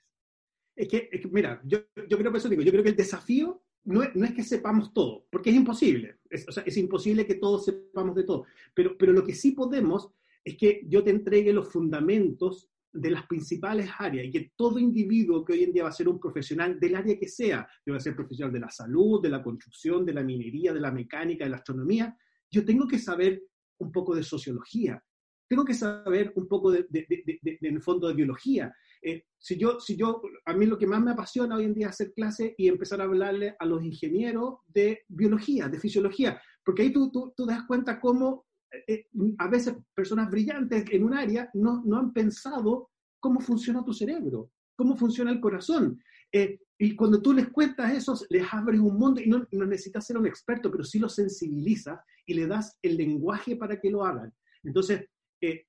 Es 0.75 0.89
que, 0.89 1.09
mira, 1.31 1.59
yo, 1.65 1.79
yo 2.09 2.19
creo 2.19 2.31
que 2.31 2.39
eso 2.39 2.51
digo, 2.51 2.61
yo 2.61 2.73
creo 2.73 2.83
que 2.83 2.91
el 2.91 2.97
desafío 2.97 3.63
no 3.85 4.03
es, 4.03 4.15
no 4.15 4.27
es, 4.27 4.35
que 4.35 4.43
sepamos 4.43 4.93
todo, 4.93 5.27
porque 5.31 5.49
es 5.49 5.57
imposible. 5.57 6.19
Es, 6.29 6.47
o 6.47 6.53
sea, 6.53 6.63
es 6.65 6.77
imposible 6.77 7.27
que 7.27 7.37
todos 7.37 7.65
sepamos 7.65 8.15
de 8.15 8.25
todo. 8.25 8.45
Pero, 8.75 8.99
pero 8.99 9.13
lo 9.13 9.25
que 9.25 9.35
sí 9.35 9.53
podemos 9.53 10.11
es 10.47 10.57
que 10.57 10.83
yo 10.87 11.03
te 11.03 11.11
entregue 11.11 11.53
los 11.53 11.73
fundamentos 11.73 12.71
de 12.93 13.11
las 13.11 13.27
principales 13.27 13.91
áreas 13.99 14.27
y 14.27 14.31
que 14.31 14.53
todo 14.57 14.79
individuo 14.79 15.45
que 15.45 15.55
hoy 15.55 15.65
en 15.65 15.73
día 15.73 15.83
va 15.83 15.89
a 15.89 15.93
ser 15.93 16.09
un 16.09 16.21
profesional 16.21 16.79
del 16.79 16.95
área 16.95 17.19
que 17.19 17.27
sea, 17.27 17.69
que 17.85 17.91
va 17.91 17.97
a 17.97 18.01
ser 18.01 18.15
profesional 18.15 18.53
de 18.53 18.61
la 18.61 18.71
salud, 18.71 19.21
de 19.21 19.29
la 19.29 19.43
construcción, 19.43 20.07
de 20.07 20.15
la 20.15 20.23
minería, 20.23 20.73
de 20.73 20.81
la 20.81 20.93
mecánica, 20.93 21.45
de 21.45 21.51
la 21.51 21.57
astronomía, 21.57 22.17
yo 22.49 22.65
tengo 22.65 22.87
que 22.87 23.01
saber 23.01 23.43
un 23.79 23.91
poco 23.91 24.15
de 24.15 24.23
sociología, 24.23 25.03
tengo 25.49 25.65
que 25.65 25.75
saber 25.75 26.33
un 26.37 26.47
poco 26.47 26.71
de, 26.71 26.87
en 26.93 27.75
el 27.75 27.83
fondo 27.83 28.07
de 28.07 28.15
biología. 28.15 28.73
Eh, 29.03 29.25
si 29.37 29.59
yo, 29.59 29.81
si 29.81 29.97
yo, 29.97 30.23
a 30.45 30.55
mí 30.55 30.65
lo 30.65 30.79
que 30.79 30.87
más 30.87 31.03
me 31.03 31.11
apasiona 31.11 31.57
hoy 31.57 31.65
en 31.65 31.75
día 31.75 31.89
es 31.89 31.95
hacer 31.95 32.13
clases 32.15 32.55
y 32.57 32.69
empezar 32.69 33.01
a 33.01 33.05
hablarle 33.05 33.57
a 33.59 33.67
los 33.67 33.83
ingenieros 33.83 34.61
de 34.69 35.03
biología, 35.09 35.69
de 35.69 35.81
fisiología, 35.81 36.41
porque 36.65 36.83
ahí 36.83 36.93
tú, 36.93 37.11
tú, 37.11 37.35
tú 37.37 37.47
das 37.47 37.65
cuenta 37.67 38.01
cómo 38.01 38.47
eh, 38.87 39.07
a 39.39 39.49
veces 39.49 39.75
personas 39.95 40.31
brillantes 40.31 40.85
en 40.91 41.05
un 41.05 41.15
área 41.15 41.51
no, 41.55 41.83
no, 41.85 41.99
han 41.99 42.13
pensado 42.13 42.91
cómo 43.21 43.41
funciona 43.41 43.85
tu 43.85 43.93
cerebro, 43.93 44.51
cómo 44.77 44.97
funciona 44.97 45.31
el 45.31 45.41
corazón. 45.41 46.01
Eh, 46.33 46.59
y 46.79 46.95
cuando 46.95 47.23
tú 47.23 47.33
les 47.33 47.49
cuentas 47.49 47.93
eso, 47.93 48.15
les 48.29 48.53
abres 48.53 48.81
un 48.81 48.99
mundo 48.99 49.21
y 49.21 49.29
no, 49.29 49.47
no, 49.53 49.67
necesitas 49.67 50.07
ser 50.07 50.19
un 50.19 50.27
experto, 50.27 50.71
pero 50.71 50.85
sí 50.85 50.99
los 50.99 51.15
sensibilizas 51.15 52.01
y 52.27 52.35
le 52.35 52.47
das 52.47 52.79
el 52.83 52.97
lenguaje 52.97 53.57
para 53.57 53.81
que 53.81 53.91
lo 53.91 54.05
hagan. 54.05 54.33
Entonces, 54.63 55.07
eh, 55.41 55.65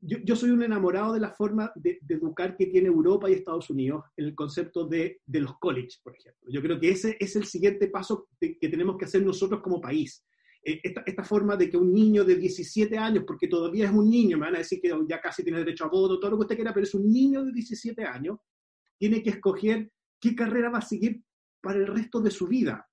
yo, 0.00 0.18
yo, 0.24 0.36
soy 0.36 0.50
un 0.50 0.62
enamorado 0.62 1.12
de 1.12 1.20
la 1.20 1.30
forma 1.30 1.72
de, 1.74 1.98
educar 2.08 2.56
que 2.56 2.66
tiene 2.66 2.88
Europa 2.88 3.28
y 3.28 3.34
Estados 3.34 3.68
Unidos 3.70 4.04
en 4.16 4.26
el 4.26 4.34
concepto 4.34 4.86
de, 4.86 5.20
de 5.26 5.40
los 5.40 5.58
colleges, 5.58 6.00
por 6.02 6.16
ejemplo. 6.16 6.50
Yo 6.50 6.62
creo 6.62 6.78
que 6.78 6.90
ese 6.90 7.16
es 7.18 7.34
el 7.36 7.44
siguiente 7.44 7.88
paso 7.88 8.28
que 8.40 8.68
tenemos 8.68 8.96
que 8.96 9.04
hacer 9.04 9.22
nosotros 9.22 9.60
como 9.60 9.80
país. 9.80 10.24
Eh, 10.62 10.80
esta, 10.82 11.22
forma 11.22 11.56
de 11.56 11.70
que 11.70 11.76
un 11.76 11.92
niño 11.92 12.24
de 12.24 12.36
17 12.36 12.96
años, 12.98 13.24
porque 13.26 13.48
todavía 13.48 13.86
es 13.86 13.92
un 13.92 14.10
niño, 14.10 14.36
me 14.36 14.46
van 14.46 14.56
a 14.56 14.58
decir 14.58 14.80
que 14.80 14.92
ya 15.08 15.20
casi 15.20 15.42
tiene 15.42 15.58
derecho 15.58 15.84
a 15.84 15.88
voto, 15.88 16.18
todo 16.18 16.32
lo 16.32 16.36
que 16.38 16.42
usted 16.42 16.56
quiera, 16.56 16.74
pero 16.74 16.84
es 16.84 16.94
un 16.94 17.10
niño 17.10 17.44
de 17.44 17.52
17 17.52 18.04
años, 18.04 18.38
tiene 18.98 19.22
que 19.22 19.30
escoger 19.30 19.90
qué 20.20 20.34
carrera 20.34 20.70
va 20.70 20.78
a 20.78 20.82
seguir 20.82 21.22
para 21.60 21.78
el 21.78 21.86
resto 21.86 22.20
de 22.20 22.30
su 22.30 22.46
vida. 22.46 22.84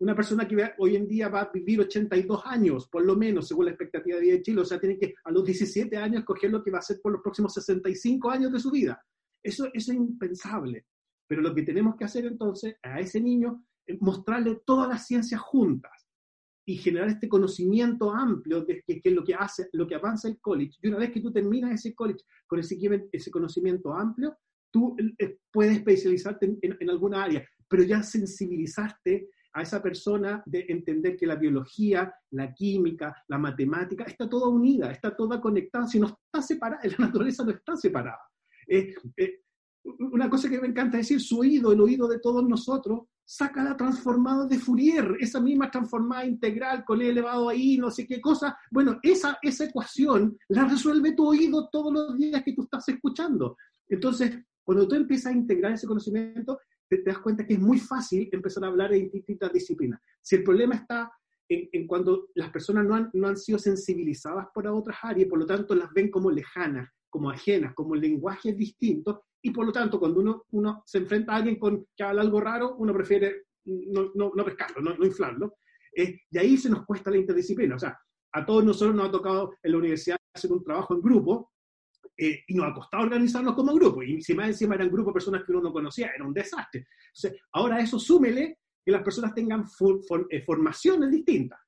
una 0.00 0.16
persona 0.16 0.48
que 0.48 0.56
hoy 0.78 0.96
en 0.96 1.06
día 1.06 1.28
va 1.28 1.42
a 1.42 1.50
vivir 1.52 1.80
82 1.80 2.42
años, 2.44 2.88
por 2.88 3.04
lo 3.04 3.14
menos, 3.14 3.46
según 3.46 3.66
la 3.66 3.70
expectativa 3.70 4.16
de 4.16 4.22
vida 4.22 4.34
de 4.34 4.42
Chile, 4.42 4.60
o 4.60 4.64
sea, 4.64 4.80
tiene 4.80 4.98
que 4.98 5.14
a 5.22 5.30
los 5.30 5.44
17 5.44 5.96
años 5.96 6.20
escoger 6.20 6.50
lo 6.50 6.60
que 6.60 6.72
va 6.72 6.78
a 6.78 6.80
hacer 6.80 6.98
por 7.00 7.12
los 7.12 7.22
próximos 7.22 7.54
65 7.54 8.28
años 8.28 8.52
de 8.52 8.58
su 8.58 8.72
vida. 8.72 9.00
Eso, 9.40 9.66
eso 9.72 9.92
es 9.92 9.96
impensable. 9.96 10.86
Pero 11.28 11.40
lo 11.40 11.54
que 11.54 11.62
tenemos 11.62 11.94
que 11.94 12.04
hacer 12.04 12.26
entonces 12.26 12.74
a 12.82 12.98
ese 12.98 13.20
niño 13.20 13.64
es 13.86 14.02
mostrarle 14.02 14.60
todas 14.66 14.88
las 14.88 15.06
ciencias 15.06 15.40
juntas 15.40 16.01
y 16.64 16.76
generar 16.76 17.08
este 17.08 17.28
conocimiento 17.28 18.12
amplio 18.12 18.64
de 18.64 18.82
que, 18.86 19.00
es 19.02 19.12
lo 19.12 19.24
que 19.24 19.34
hace, 19.34 19.68
lo 19.72 19.86
que 19.86 19.94
avanza 19.94 20.28
el 20.28 20.38
college. 20.40 20.78
Y 20.82 20.88
una 20.88 20.98
vez 20.98 21.10
que 21.10 21.20
tú 21.20 21.32
terminas 21.32 21.72
ese 21.72 21.94
college 21.94 22.24
con 22.46 22.60
ese, 22.60 22.78
ese 23.12 23.30
conocimiento 23.30 23.92
amplio, 23.92 24.36
tú 24.70 24.96
eh, 25.18 25.38
puedes 25.50 25.76
especializarte 25.76 26.46
en, 26.46 26.58
en, 26.62 26.76
en 26.78 26.90
alguna 26.90 27.24
área, 27.24 27.44
pero 27.68 27.82
ya 27.82 28.02
sensibilizaste 28.02 29.28
a 29.54 29.62
esa 29.62 29.82
persona 29.82 30.42
de 30.46 30.64
entender 30.68 31.16
que 31.16 31.26
la 31.26 31.36
biología, 31.36 32.14
la 32.30 32.54
química, 32.54 33.14
la 33.28 33.38
matemática, 33.38 34.04
está 34.04 34.28
toda 34.28 34.48
unida, 34.48 34.90
está 34.90 35.14
toda 35.14 35.40
conectada, 35.40 35.86
si 35.86 36.00
no 36.00 36.06
está 36.06 36.40
separada, 36.40 36.82
la 36.98 37.06
naturaleza 37.06 37.44
no 37.44 37.50
está 37.50 37.76
separada. 37.76 38.20
Eh, 38.66 38.94
eh, 39.16 39.40
una 39.84 40.30
cosa 40.30 40.48
que 40.48 40.60
me 40.60 40.68
encanta 40.68 40.96
decir, 40.96 41.20
su 41.20 41.40
oído, 41.40 41.72
el 41.72 41.80
oído 41.80 42.08
de 42.08 42.20
todos 42.20 42.48
nosotros, 42.48 43.00
saca 43.24 43.62
la 43.62 43.76
transformada 43.76 44.46
de 44.46 44.58
Fourier, 44.58 45.16
esa 45.20 45.40
misma 45.40 45.70
transformada 45.70 46.26
integral 46.26 46.84
con 46.84 47.00
el 47.00 47.08
elevado 47.08 47.48
ahí, 47.48 47.78
no 47.78 47.90
sé 47.90 48.06
qué 48.06 48.20
cosa. 48.20 48.56
Bueno, 48.70 48.98
esa, 49.02 49.38
esa 49.42 49.64
ecuación 49.64 50.36
la 50.48 50.64
resuelve 50.64 51.12
tu 51.12 51.26
oído 51.26 51.68
todos 51.70 51.92
los 51.92 52.16
días 52.16 52.42
que 52.42 52.52
tú 52.52 52.62
estás 52.62 52.88
escuchando. 52.88 53.56
Entonces, 53.88 54.38
cuando 54.64 54.86
tú 54.86 54.94
empiezas 54.94 55.32
a 55.32 55.36
integrar 55.36 55.72
ese 55.72 55.86
conocimiento, 55.86 56.58
te, 56.88 57.02
das 57.02 57.18
cuenta 57.18 57.46
que 57.46 57.54
es 57.54 57.60
muy 57.60 57.78
fácil 57.78 58.28
empezar 58.32 58.64
a 58.64 58.68
hablar 58.68 58.90
de 58.90 59.08
distintas 59.08 59.52
disciplinas. 59.52 60.00
Si 60.20 60.36
el 60.36 60.44
problema 60.44 60.74
está 60.74 61.10
en, 61.48 61.86
cuando 61.86 62.28
las 62.34 62.50
personas 62.50 62.84
no 62.84 62.94
han, 62.94 63.10
no 63.12 63.28
han, 63.28 63.36
sido 63.36 63.58
sensibilizadas 63.58 64.46
por 64.54 64.66
otras 64.66 64.98
áreas, 65.02 65.28
por 65.28 65.38
lo 65.38 65.46
tanto 65.46 65.74
las 65.74 65.92
ven 65.92 66.10
como 66.10 66.30
lejanas, 66.30 66.88
como 67.12 67.28
ajenas, 67.28 67.74
como 67.74 67.94
lenguajes 67.94 68.56
distintos, 68.56 69.18
y 69.42 69.50
por 69.50 69.66
lo 69.66 69.72
tanto 69.72 70.00
cuando 70.00 70.20
uno, 70.20 70.44
uno 70.52 70.82
se 70.86 70.98
enfrenta 70.98 71.32
a 71.32 71.36
alguien 71.36 71.58
con, 71.58 71.86
que 71.94 72.02
habla 72.02 72.22
algo 72.22 72.40
raro, 72.40 72.76
uno 72.78 72.94
prefiere 72.94 73.42
no, 73.66 74.10
no, 74.14 74.32
no 74.34 74.44
pescarlo, 74.44 74.80
no, 74.80 74.96
no 74.96 75.04
inflarlo. 75.04 75.56
Eh, 75.94 76.20
y 76.30 76.38
ahí 76.38 76.56
se 76.56 76.70
nos 76.70 76.86
cuesta 76.86 77.10
la 77.10 77.18
interdisciplina. 77.18 77.76
O 77.76 77.78
sea, 77.78 77.98
a 78.32 78.46
todos 78.46 78.64
nosotros 78.64 78.96
nos 78.96 79.08
ha 79.08 79.12
tocado 79.12 79.54
en 79.62 79.72
la 79.72 79.78
universidad 79.78 80.16
hacer 80.34 80.50
un 80.50 80.64
trabajo 80.64 80.94
en 80.94 81.02
grupo 81.02 81.52
eh, 82.16 82.44
y 82.46 82.54
nos 82.54 82.70
ha 82.70 82.74
costado 82.74 83.02
organizarnos 83.02 83.54
como 83.54 83.74
grupo. 83.74 84.02
Y 84.02 84.22
si 84.22 84.32
más 84.32 84.48
encima 84.48 84.74
eran 84.74 84.88
grupos 84.88 85.12
de 85.12 85.16
personas 85.16 85.44
que 85.44 85.52
uno 85.52 85.60
no 85.60 85.72
conocía, 85.72 86.12
era 86.14 86.24
un 86.24 86.32
desastre. 86.32 86.86
Entonces, 87.14 87.42
ahora 87.52 87.78
eso 87.80 87.98
súmele 87.98 88.58
que 88.84 88.90
las 88.90 89.02
personas 89.02 89.34
tengan 89.34 89.64
eh, 90.30 90.42
formaciones 90.42 91.10
distintas. 91.10 91.60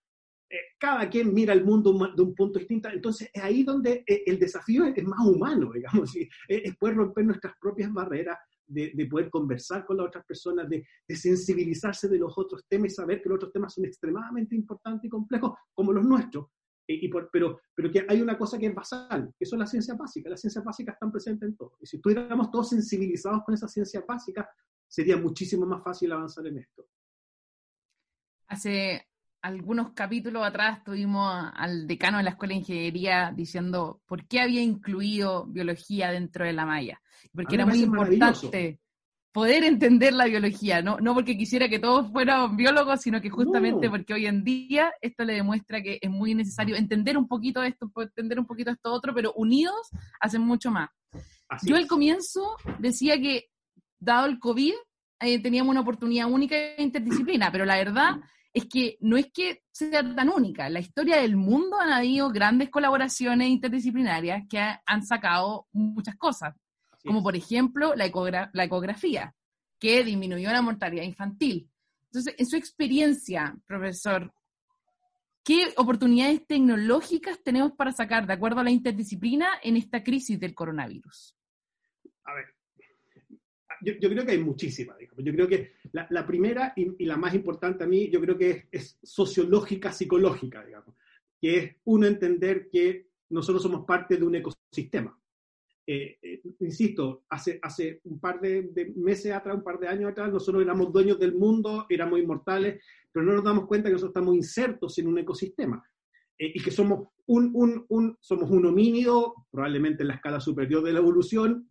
Eh, 0.48 0.58
cada 0.78 1.08
quien 1.08 1.32
mira 1.32 1.52
el 1.52 1.64
mundo 1.64 1.92
de 2.14 2.22
un 2.22 2.34
punto 2.34 2.58
distinto. 2.58 2.88
Entonces, 2.88 3.30
es 3.32 3.42
ahí 3.42 3.62
donde 3.62 4.04
el 4.06 4.38
desafío 4.38 4.84
es, 4.84 5.04
más 5.04 5.26
humano, 5.26 5.72
digamos. 5.74 6.14
Es, 6.48 6.76
poder 6.76 6.96
romper 6.96 7.24
nuestras 7.24 7.54
propias 7.60 7.92
barreras, 7.92 8.38
de, 8.66 8.92
de, 8.94 9.06
poder 9.06 9.28
conversar 9.28 9.84
con 9.84 9.98
las 9.98 10.06
otras 10.06 10.24
personas, 10.24 10.68
de, 10.68 10.86
de, 11.06 11.16
sensibilizarse 11.16 12.08
de 12.08 12.18
los 12.18 12.32
otros 12.36 12.64
temas 12.66 12.92
y 12.92 12.94
saber 12.94 13.20
que 13.20 13.28
los 13.28 13.36
otros 13.36 13.52
temas 13.52 13.74
son 13.74 13.84
extremadamente 13.84 14.54
importantes 14.54 15.04
y 15.04 15.10
complejos, 15.10 15.52
como 15.74 15.92
los 15.92 16.04
nuestros, 16.04 16.46
y 16.86 17.08
pero, 17.08 17.60
pero 17.74 17.90
que 17.90 18.04
hay 18.08 18.20
una 18.20 18.36
cosa 18.36 18.58
que 18.58 18.66
es 18.66 18.74
basal, 18.74 19.32
que 19.38 19.46
son 19.46 19.58
las 19.58 19.70
ciencias 19.70 19.96
básicas. 19.96 20.30
Las 20.30 20.40
ciencias 20.40 20.64
básicas 20.64 20.94
están 20.94 21.10
presentes 21.10 21.48
en 21.48 21.56
todo. 21.56 21.76
Y 21.80 21.86
si 21.86 21.96
estuviéramos 21.96 22.50
todos 22.50 22.68
sensibilizados 22.68 23.42
con 23.44 23.54
esas 23.54 23.72
ciencias 23.72 24.04
básicas, 24.06 24.46
sería 24.86 25.16
muchísimo 25.16 25.64
más 25.64 25.82
fácil 25.82 26.12
avanzar 26.12 26.46
en 26.46 26.58
esto. 26.58 26.86
Hace 28.48 29.08
algunos 29.44 29.92
capítulos 29.92 30.42
atrás 30.42 30.82
tuvimos 30.82 31.30
al 31.54 31.86
decano 31.86 32.16
de 32.16 32.24
la 32.24 32.30
Escuela 32.30 32.54
de 32.54 32.60
Ingeniería 32.60 33.30
diciendo 33.36 34.00
por 34.06 34.26
qué 34.26 34.40
había 34.40 34.62
incluido 34.62 35.44
biología 35.44 36.10
dentro 36.10 36.46
de 36.46 36.54
la 36.54 36.64
malla. 36.64 36.98
Porque 37.30 37.56
era 37.56 37.66
muy 37.66 37.82
importante 37.82 38.80
poder 39.32 39.64
entender 39.64 40.14
la 40.14 40.24
biología, 40.24 40.80
¿no? 40.80 40.98
no 40.98 41.12
porque 41.12 41.36
quisiera 41.36 41.68
que 41.68 41.78
todos 41.78 42.10
fueran 42.10 42.56
biólogos, 42.56 43.02
sino 43.02 43.20
que 43.20 43.28
justamente 43.28 43.90
porque 43.90 44.14
hoy 44.14 44.24
en 44.24 44.44
día 44.44 44.94
esto 45.02 45.24
le 45.24 45.34
demuestra 45.34 45.82
que 45.82 45.98
es 46.00 46.10
muy 46.10 46.34
necesario 46.34 46.74
entender 46.74 47.18
un 47.18 47.28
poquito 47.28 47.62
esto, 47.62 47.92
entender 47.96 48.38
un 48.38 48.46
poquito 48.46 48.70
esto 48.70 48.92
otro, 48.92 49.12
pero 49.12 49.34
unidos 49.34 49.90
hacen 50.20 50.40
mucho 50.40 50.70
más. 50.70 50.88
Yo 51.64 51.76
al 51.76 51.86
comienzo 51.86 52.56
decía 52.78 53.20
que, 53.20 53.50
dado 53.98 54.24
el 54.24 54.38
COVID, 54.38 54.72
eh, 55.20 55.42
teníamos 55.42 55.70
una 55.70 55.82
oportunidad 55.82 56.30
única 56.30 56.54
de 56.54 56.76
interdisciplina, 56.78 57.52
pero 57.52 57.66
la 57.66 57.76
verdad 57.76 58.20
es 58.54 58.66
que 58.66 58.96
no 59.00 59.18
es 59.18 59.30
que 59.32 59.62
sea 59.70 60.02
tan 60.14 60.30
única. 60.30 60.66
En 60.66 60.74
la 60.74 60.80
historia 60.80 61.16
del 61.18 61.36
mundo 61.36 61.78
han 61.78 61.92
habido 61.92 62.30
grandes 62.30 62.70
colaboraciones 62.70 63.48
interdisciplinarias 63.48 64.44
que 64.48 64.58
han 64.58 65.04
sacado 65.04 65.66
muchas 65.72 66.16
cosas 66.16 66.54
como 67.04 67.22
por 67.22 67.36
ejemplo 67.36 67.94
la, 67.94 68.06
ecografía, 68.06 69.34
que 69.78 70.04
disminuyó 70.04 70.50
la 70.50 70.62
mortalidad 70.62 71.04
infantil. 71.04 71.70
Entonces, 72.06 72.34
en 72.38 72.46
su 72.46 72.56
experiencia, 72.56 73.56
profesor, 73.66 74.32
¿qué 75.44 75.74
oportunidades 75.76 76.46
tecnológicas 76.46 77.42
tenemos 77.42 77.72
para 77.72 77.92
sacar, 77.92 78.26
de 78.26 78.32
acuerdo 78.32 78.60
a 78.60 78.64
la 78.64 78.70
interdisciplina, 78.70 79.48
en 79.62 79.76
esta 79.76 80.02
crisis 80.02 80.40
del 80.40 80.54
coronavirus? 80.54 81.36
A 82.24 82.34
ver, 82.34 82.46
yo, 83.84 84.08
creo 84.10 84.24
que 84.24 84.32
hay 84.32 84.42
muchísimas, 84.42 84.98
digamos. 84.98 85.24
Yo 85.24 85.32
creo 85.32 85.48
que 85.48 85.72
la, 85.92 86.26
primera 86.26 86.72
y, 86.76 87.04
la 87.04 87.16
más 87.16 87.34
importante 87.34 87.84
a 87.84 87.86
mí, 87.86 88.10
yo 88.10 88.20
creo 88.20 88.36
que 88.36 88.50
es, 88.50 88.66
es, 88.72 88.98
sociológica, 89.02 89.92
psicológica, 89.92 90.64
digamos, 90.64 90.96
que 91.40 91.56
es 91.56 91.76
uno 91.84 92.06
entender 92.06 92.68
que 92.70 93.08
nosotros 93.30 93.62
somos 93.62 93.84
parte 93.84 94.16
de 94.16 94.24
un 94.24 94.34
ecosistema. 94.34 95.16
Eh, 95.86 96.16
eh, 96.22 96.40
insisto, 96.60 97.24
hace, 97.28 97.58
hace 97.60 98.00
un 98.04 98.18
par 98.18 98.40
de, 98.40 98.92
meses 98.96 99.32
atrás, 99.32 99.54
un 99.54 99.62
par 99.62 99.78
de 99.78 99.88
años 99.88 100.10
atrás, 100.10 100.32
nosotros 100.32 100.62
éramos 100.62 100.90
dueños 100.92 101.18
del 101.18 101.34
mundo, 101.34 101.84
éramos 101.90 102.18
inmortales, 102.18 102.82
pero 103.12 103.26
no 103.26 103.34
nos 103.34 103.44
damos 103.44 103.66
cuenta 103.66 103.88
que 103.88 103.92
nosotros 103.92 104.12
estamos 104.12 104.34
insertos 104.34 104.98
en 104.98 105.08
un 105.08 105.18
ecosistema 105.18 105.84
eh, 106.38 106.52
y 106.54 106.62
que 106.62 106.70
somos 106.70 107.08
un, 107.26 107.50
un, 107.54 107.84
un, 107.88 108.16
somos 108.20 108.50
un 108.50 108.64
homínido, 108.64 109.34
probablemente 109.50 110.02
en 110.02 110.08
la 110.08 110.14
escala 110.14 110.40
superior 110.40 110.82
de 110.82 110.92
la 110.94 111.00
evolución. 111.00 111.68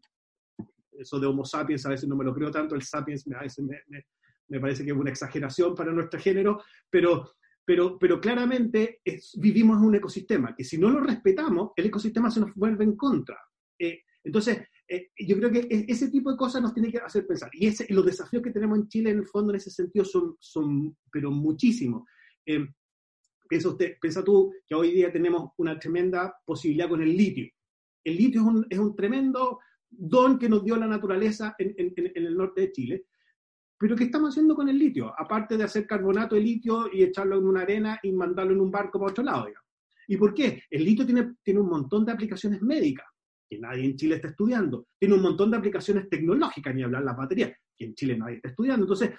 Eso 0.98 1.20
de 1.20 1.28
Homo 1.28 1.46
sapiens 1.46 1.86
a 1.86 1.90
veces 1.90 2.08
no 2.08 2.16
me 2.16 2.26
lo 2.26 2.34
creo 2.34 2.52
tanto, 2.52 2.76
el 2.76 2.84
sapiens 2.84 3.26
a 3.36 3.42
veces 3.42 3.66
me, 3.66 3.78
me, 4.48 4.60
parece 4.60 4.84
que 4.84 4.92
es 4.92 4.98
una 4.98 5.10
exageración 5.10 5.74
para 5.76 5.92
nuestro 5.92 6.20
género, 6.20 6.64
pero, 6.90 7.32
pero, 7.66 7.98
pero 7.98 8.20
claramente 8.20 9.02
vivimos 9.36 9.78
en 9.78 9.86
un 9.86 9.96
ecosistema 9.96 10.56
que 10.56 10.64
si 10.64 10.78
no 10.78 10.90
lo 10.90 11.00
respetamos, 11.00 11.72
el 11.76 11.86
ecosistema 11.86 12.30
se 12.30 12.40
nos 12.40 12.54
vuelve 12.56 12.84
en 12.84 12.96
contra. 12.96 13.38
Eh, 13.80 14.04
entonces, 14.24 14.68
eh, 14.88 15.10
yo 15.18 15.38
creo 15.38 15.52
que 15.52 15.60
e, 15.60 15.86
ese 15.88 16.10
tipo 16.10 16.32
de 16.32 16.38
cosas 16.38 16.62
nos 16.62 16.74
tiene 16.74 16.92
que 16.92 17.00
hacer 17.00 17.26
pensar. 17.26 17.50
Y, 17.54 17.68
ese, 17.68 17.92
los 17.94 18.06
desafíos 18.06 18.44
que 18.44 18.52
tenemos 18.52 18.78
en 18.78 18.88
Chile, 18.88 19.12
en 19.12 19.20
el 19.20 19.28
fondo, 19.28 19.52
en 19.52 19.58
ese 19.58 19.72
sentido, 19.72 20.06
son, 20.06 20.36
son 20.40 20.96
pero 21.12 21.32
muchísimos. 21.32 22.04
Eh, 22.46 22.66
piensa, 23.48 23.70
usted, 23.70 23.98
piensa 24.00 24.24
tú 24.24 24.54
que 24.68 24.76
hoy 24.76 24.92
día 24.92 25.12
tenemos 25.12 25.52
una 25.58 25.78
tremenda 25.80 26.36
posibilidad 26.46 26.90
con 26.90 27.02
el 27.02 27.16
litio. 27.16 27.48
El 28.04 28.18
litio 28.18 28.42
es 28.42 28.48
un, 28.48 28.68
es 28.70 28.80
un 28.80 28.96
tremendo 28.96 29.60
don 29.98 30.38
que 30.38 30.50
nos 30.50 30.64
dio 30.64 30.76
la 30.76 30.88
naturaleza 30.88 31.56
en, 31.58 31.74
en, 31.78 31.94
en, 31.96 32.26
el 32.26 32.36
norte 32.36 32.62
de 32.62 32.72
Chile. 32.72 33.06
Pero 33.78 33.96
¿qué 33.96 34.06
estamos 34.06 34.30
haciendo 34.30 34.56
con 34.56 34.70
el 34.70 34.78
litio? 34.78 35.14
Aparte 35.18 35.58
de 35.58 35.64
hacer 35.64 35.86
carbonato 35.86 36.36
de 36.36 36.42
litio 36.42 36.88
y 36.92 37.04
echarlo 37.04 37.38
en 37.38 37.46
una 37.46 37.62
arena 37.62 38.00
y 38.02 38.12
mandarlo 38.12 38.54
en 38.54 38.62
un 38.62 38.72
barco 38.72 39.00
para 39.00 39.12
otro 39.12 39.24
lado. 39.24 39.48
¿Y 40.08 40.18
por 40.18 40.34
qué? 40.34 40.64
El 40.70 40.86
litio 40.86 41.06
tiene, 41.06 41.36
tiene 41.44 41.60
un 41.60 41.70
montón 41.70 42.06
de 42.06 42.12
aplicaciones 42.12 42.62
médicas 42.62 43.06
que 43.50 43.60
nadie 43.60 43.86
en 43.86 43.96
Chile 43.96 44.16
está 44.16 44.30
estudiando. 44.30 44.88
Tiene 44.98 45.16
un 45.16 45.22
montón 45.22 45.52
de 45.52 45.58
aplicaciones 45.58 46.10
tecnológicas, 46.10 46.74
ni 46.74 46.84
hablar 46.84 47.04
la 47.04 47.14
batería, 47.14 47.56
que 47.76 47.86
en 47.86 47.96
Chile 47.96 48.18
nadie 48.18 48.36
está 48.36 48.50
estudiando. 48.50 48.84
Entonces, 48.84 49.12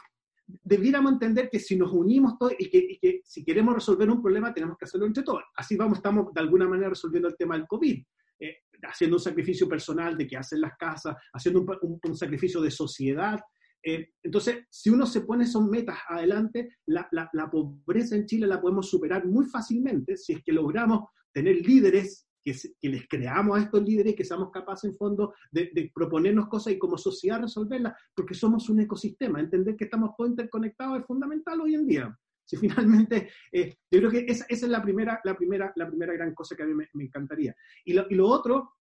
debiéramos 0.46 1.12
entender 1.12 1.48
que 1.50 1.58
si 1.58 1.76
nos 1.76 1.92
unimos 1.92 2.38
todos 2.38 2.54
y 2.58 2.68
que, 2.68 3.20
si 3.24 3.44
queremos 3.44 3.74
resolver 3.74 4.10
un 4.10 4.22
problema 4.22 4.52
tenemos 4.52 4.76
que 4.76 4.84
hacerlo 4.84 5.06
entre 5.06 5.22
todos. 5.22 5.42
Así 5.56 5.76
vamos, 5.76 5.98
estamos 5.98 6.32
de 6.32 6.40
alguna 6.40 6.68
manera 6.68 6.90
resolviendo 6.90 7.28
el 7.28 7.36
tema 7.36 7.56
del 7.56 7.66
COVID, 7.66 8.04
eh, 8.38 8.58
haciendo 8.82 9.16
un 9.16 9.22
sacrificio 9.22 9.68
personal 9.68 10.16
de 10.16 10.26
que 10.26 10.36
hacen 10.36 10.60
las 10.60 10.76
casas, 10.76 11.16
haciendo 11.32 11.64
un, 11.82 12.16
sacrificio 12.16 12.60
de 12.60 12.70
sociedad. 12.70 13.40
Eh, 13.82 14.10
entonces, 14.22 14.64
si 14.70 14.90
uno 14.90 15.06
se 15.06 15.22
pone 15.22 15.44
esas 15.44 15.62
metas 15.62 15.98
adelante, 16.08 16.76
la, 16.86 17.08
la 17.10 17.50
pobreza 17.50 18.16
en 18.16 18.26
Chile 18.26 18.46
la 18.46 18.60
podemos 18.60 18.88
superar 18.88 19.26
muy 19.26 19.46
fácilmente 19.46 20.16
si 20.16 20.34
es 20.34 20.42
que 20.42 20.52
logramos 20.52 21.08
tener 21.32 21.56
líderes 21.56 22.26
que, 22.44 22.54
les 22.82 23.08
creamos 23.08 23.58
a 23.58 23.62
estos 23.62 23.82
líderes 23.82 24.14
que 24.14 24.24
seamos 24.24 24.50
capaces, 24.50 24.90
en 24.90 24.96
fondo, 24.96 25.34
de, 25.50 25.90
proponernos 25.94 26.48
cosas 26.48 26.74
y 26.74 26.78
como 26.78 26.98
sociedad 26.98 27.40
resolverlas, 27.40 27.94
porque 28.14 28.34
somos 28.34 28.68
un 28.68 28.80
ecosistema. 28.80 29.40
Entender 29.40 29.76
que 29.76 29.84
estamos 29.84 30.10
todos 30.16 30.30
interconectados 30.30 31.00
es 31.00 31.06
fundamental 31.06 31.60
hoy 31.60 31.74
en 31.74 31.86
día. 31.86 32.18
Si 32.44 32.56
finalmente, 32.56 33.30
eh, 33.52 33.74
yo 33.90 33.98
creo 33.98 34.10
que 34.10 34.26
esa, 34.28 34.46
es 34.48 34.62
la 34.62 34.82
primera, 34.82 35.20
la, 35.24 35.36
primera, 35.36 35.72
la 35.76 35.88
primera 35.88 36.12
gran 36.12 36.34
cosa 36.34 36.54
que 36.54 36.62
a 36.62 36.66
mí 36.66 36.74
me, 36.74 37.04
encantaría. 37.04 37.54
Y 37.84 37.92
lo, 37.92 38.06
y 38.08 38.14
lo 38.14 38.28
otro, 38.28 38.74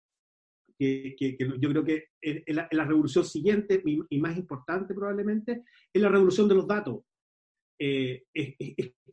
que, 0.78 1.14
que, 1.16 1.36
yo 1.38 1.68
creo 1.70 1.84
que 1.84 2.08
es 2.20 2.42
la, 2.54 2.68
la 2.70 2.84
revolución 2.84 3.24
siguiente 3.24 3.82
y 3.84 4.20
más 4.20 4.36
importante 4.36 4.94
probablemente, 4.94 5.64
es 5.92 6.02
la 6.02 6.08
revolución 6.08 6.48
de 6.48 6.54
los 6.54 6.66
datos. 6.66 7.04
eh, 7.78 8.24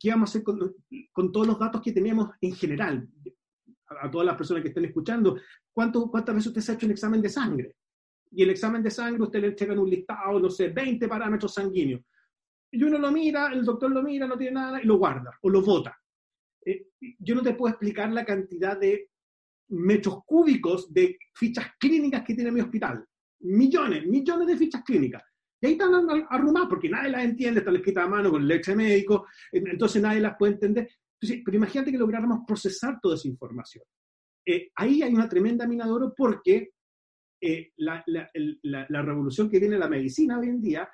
¿qué 0.00 0.10
vamos 0.10 0.30
a 0.30 0.38
hacer 0.38 0.42
con, 0.42 1.32
todos 1.32 1.46
los 1.46 1.58
datos 1.58 1.80
que 1.80 1.92
tenemos 1.92 2.30
en 2.40 2.54
general? 2.54 3.08
A, 3.86 4.10
todas 4.10 4.26
las 4.26 4.36
personas 4.36 4.62
que 4.62 4.68
estén 4.68 4.86
escuchando, 4.86 5.38
¿cuánto, 5.72 6.10
¿cuántas 6.10 6.34
veces 6.34 6.48
usted 6.48 6.60
se 6.62 6.72
ha 6.72 6.74
hecho 6.74 6.86
un 6.86 6.92
examen 6.92 7.22
de 7.22 7.28
sangre? 7.28 7.76
Y 8.30 8.42
el 8.42 8.50
examen 8.50 8.82
de 8.82 8.90
sangre 8.90 9.22
usted 9.22 9.40
le 9.40 9.48
entrega 9.48 9.78
un 9.78 9.90
listado, 9.90 10.40
no 10.40 10.50
sé, 10.50 10.68
20 10.68 11.06
parámetros 11.06 11.54
sanguíneos. 11.54 12.00
Y 12.72 12.82
uno 12.82 12.98
lo 12.98 13.12
mira, 13.12 13.52
el 13.52 13.64
doctor 13.64 13.90
lo 13.90 14.02
mira, 14.02 14.26
no 14.26 14.36
tiene 14.36 14.54
nada, 14.54 14.82
y 14.82 14.86
lo 14.86 14.96
guarda 14.96 15.38
o 15.42 15.50
lo 15.50 15.62
vota. 15.62 15.96
Eh, 16.64 16.88
yo 17.18 17.34
no 17.34 17.42
te 17.42 17.54
puedo 17.54 17.70
explicar 17.70 18.10
la 18.12 18.24
cantidad 18.24 18.78
de 18.78 19.10
metros 19.68 20.24
cúbicos 20.24 20.92
de 20.92 21.16
fichas 21.34 21.66
clínicas 21.78 22.22
que 22.24 22.34
tiene 22.34 22.50
mi 22.50 22.60
hospital. 22.60 23.04
Millones, 23.40 24.06
millones 24.06 24.46
de 24.46 24.56
fichas 24.56 24.82
clínicas. 24.84 25.22
Y 25.60 25.66
ahí 25.66 25.72
están 25.72 25.92
arrumadas 26.28 26.68
porque 26.68 26.88
nadie 26.88 27.10
las 27.10 27.24
entiende, 27.24 27.60
están 27.60 27.76
escritas 27.76 28.04
a 28.04 28.08
mano 28.08 28.30
con 28.30 28.46
leche 28.46 28.74
médico, 28.74 29.26
entonces 29.52 30.02
nadie 30.02 30.20
las 30.20 30.36
puede 30.36 30.54
entender. 30.54 30.88
pero 31.44 31.56
imagínate 31.56 31.92
que 31.92 31.98
lográramos 31.98 32.40
procesar 32.46 32.98
toda 33.00 33.14
esa 33.14 33.28
información. 33.28 33.84
Eh, 34.44 34.70
ahí 34.74 35.02
hay 35.02 35.14
una 35.14 35.28
tremenda 35.28 35.66
mina 35.68 35.84
de 35.84 35.92
oro 35.92 36.14
porque 36.16 36.72
eh, 37.40 37.72
la, 37.76 38.04
revolución 39.02 39.50
que 39.50 39.60
tiene 39.60 39.78
la 39.78 39.88
medicina 39.88 40.38
hoy 40.38 40.48
en 40.48 40.60
día 40.60 40.88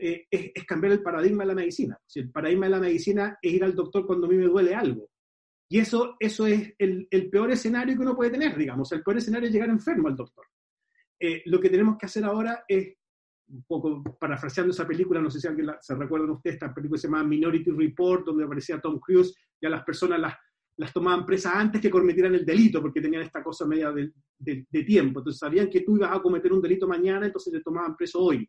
eh, 0.00 0.26
es, 0.30 0.64
cambiar 0.64 0.92
el 0.94 1.02
paradigma 1.02 1.44
de 1.44 1.48
la 1.48 1.54
medicina. 1.54 1.98
el 2.14 2.30
paradigma 2.30 2.66
de 2.66 2.70
la 2.70 2.80
medicina 2.80 3.38
es 3.40 3.52
ir 3.52 3.64
al 3.64 3.74
doctor 3.74 4.06
cuando 4.06 4.26
a 4.26 4.30
mí 4.30 4.36
me 4.36 4.46
duele 4.46 4.74
algo. 4.74 5.08
Y 5.68 5.78
eso, 5.78 6.16
eso 6.18 6.46
es 6.46 6.74
el, 6.78 7.06
peor 7.30 7.52
escenario 7.52 7.94
que 7.94 8.02
uno 8.02 8.16
puede 8.16 8.30
tener, 8.30 8.56
digamos. 8.56 8.90
El 8.92 9.02
peor 9.02 9.18
escenario 9.18 9.48
es 9.48 9.54
llegar 9.54 9.68
enfermo 9.68 10.08
al 10.08 10.16
doctor. 10.16 10.46
lo 11.44 11.60
que 11.60 11.70
tenemos 11.70 11.96
que 11.96 12.06
hacer 12.06 12.24
ahora 12.24 12.64
es 12.66 12.96
un 13.50 13.64
poco 13.64 14.02
parafraseando 14.18 14.72
esa 14.72 14.86
película, 14.86 15.20
no 15.20 15.30
sé 15.30 15.40
si 15.40 15.48
alguien 15.48 15.70
se 15.80 15.94
recuerdan 15.94 16.30
ustedes, 16.30 16.54
esta 16.54 16.72
película 16.72 16.98
se 16.98 17.08
llama 17.08 17.24
Minority 17.24 17.70
Report, 17.70 18.24
donde 18.26 18.44
aparecía 18.44 18.80
Tom 18.80 18.98
Cruise, 18.98 19.34
ya 19.60 19.68
las 19.68 19.84
personas 19.84 20.20
las, 20.20 20.34
las 20.76 20.92
tomaban 20.92 21.26
presas 21.26 21.54
antes 21.54 21.80
que 21.80 21.90
cometieran 21.90 22.34
el 22.34 22.46
delito, 22.46 22.80
porque 22.80 23.00
tenían 23.00 23.22
esta 23.22 23.42
cosa 23.42 23.66
media 23.66 23.92
de, 23.92 24.12
de, 24.38 24.84
tiempo. 24.84 25.20
Entonces 25.20 25.38
sabían 25.38 25.68
que 25.68 25.82
tú 25.82 25.96
ibas 25.96 26.16
a 26.16 26.22
cometer 26.22 26.52
un 26.52 26.62
delito 26.62 26.88
mañana, 26.88 27.26
entonces 27.26 27.52
te 27.52 27.60
tomaban 27.60 27.96
preso 27.96 28.20
hoy. 28.20 28.48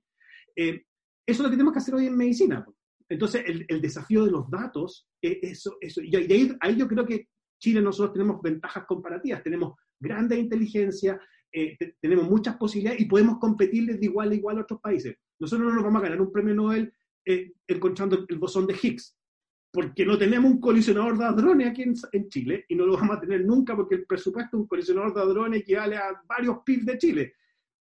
Eh, 0.56 0.86
eso 1.26 1.40
es 1.40 1.40
lo 1.40 1.50
que 1.50 1.56
tenemos 1.56 1.74
que 1.74 1.80
hacer 1.80 1.96
hoy 1.96 2.08
en 2.08 2.18
medicina. 2.18 2.66
Entonces, 3.10 3.44
el, 3.46 3.66
el 3.68 3.82
desafío 3.82 4.26
de 4.26 4.32
los 4.32 4.50
datos, 4.50 5.10
eso, 5.22 5.78
eso, 5.82 6.02
y 6.02 6.16
ahí, 6.16 6.52
ahí 6.60 6.76
yo 6.78 6.88
creo 6.88 7.06
que 7.06 7.28
Chile 7.60 7.82
nosotros 7.82 8.14
tenemos 8.14 8.42
ventajas 8.42 8.86
comparativas, 8.86 9.44
tenemos 9.44 9.76
grande 10.00 10.38
inteligencia, 10.38 11.22
eh, 11.54 11.78
tenemos 12.00 12.30
muchas 12.30 12.58
posibilidades 12.58 13.02
y 13.02 13.06
podemos 13.06 13.38
competir 13.38 13.86
de 13.86 14.06
igual 14.06 14.32
a 14.32 14.36
igual 14.36 14.58
a 14.58 14.62
otros 14.62 14.82
países. 14.82 15.16
Nosotros 15.40 15.68
no 15.68 15.76
nos 15.76 15.84
vamos 15.84 16.02
a 16.02 16.06
ganar 16.06 16.22
un 16.22 16.32
premio 16.32 16.56
Nobel 16.56 16.92
eh, 17.24 17.54
encontrando 17.68 18.26
el 18.28 18.38
bosón 18.40 18.66
de 18.66 18.76
Higgs, 18.82 19.16
porque 19.72 20.06
no 20.06 20.18
tenemos 20.18 20.52
un 20.52 20.60
colisionador 20.60 21.18
de 21.18 21.26
hadrones 21.26 21.68
aquí 21.70 21.84
en, 21.84 22.30
Chile 22.30 22.66
y 22.68 22.76
no 22.76 22.86
lo 22.86 22.98
vamos 22.98 23.18
a 23.18 23.22
tener 23.22 23.46
nunca 23.46 23.76
porque 23.76 23.96
el 23.96 24.06
presupuesto 24.06 24.58
de 24.58 24.64
un 24.64 24.68
colisionador 24.68 25.14
de 25.14 25.22
hadrones 25.22 25.62
equivale 25.62 25.98
a 25.98 26.22
varios 26.28 26.58
PIB 26.66 26.84
de 26.84 26.98
Chile. 26.98 27.34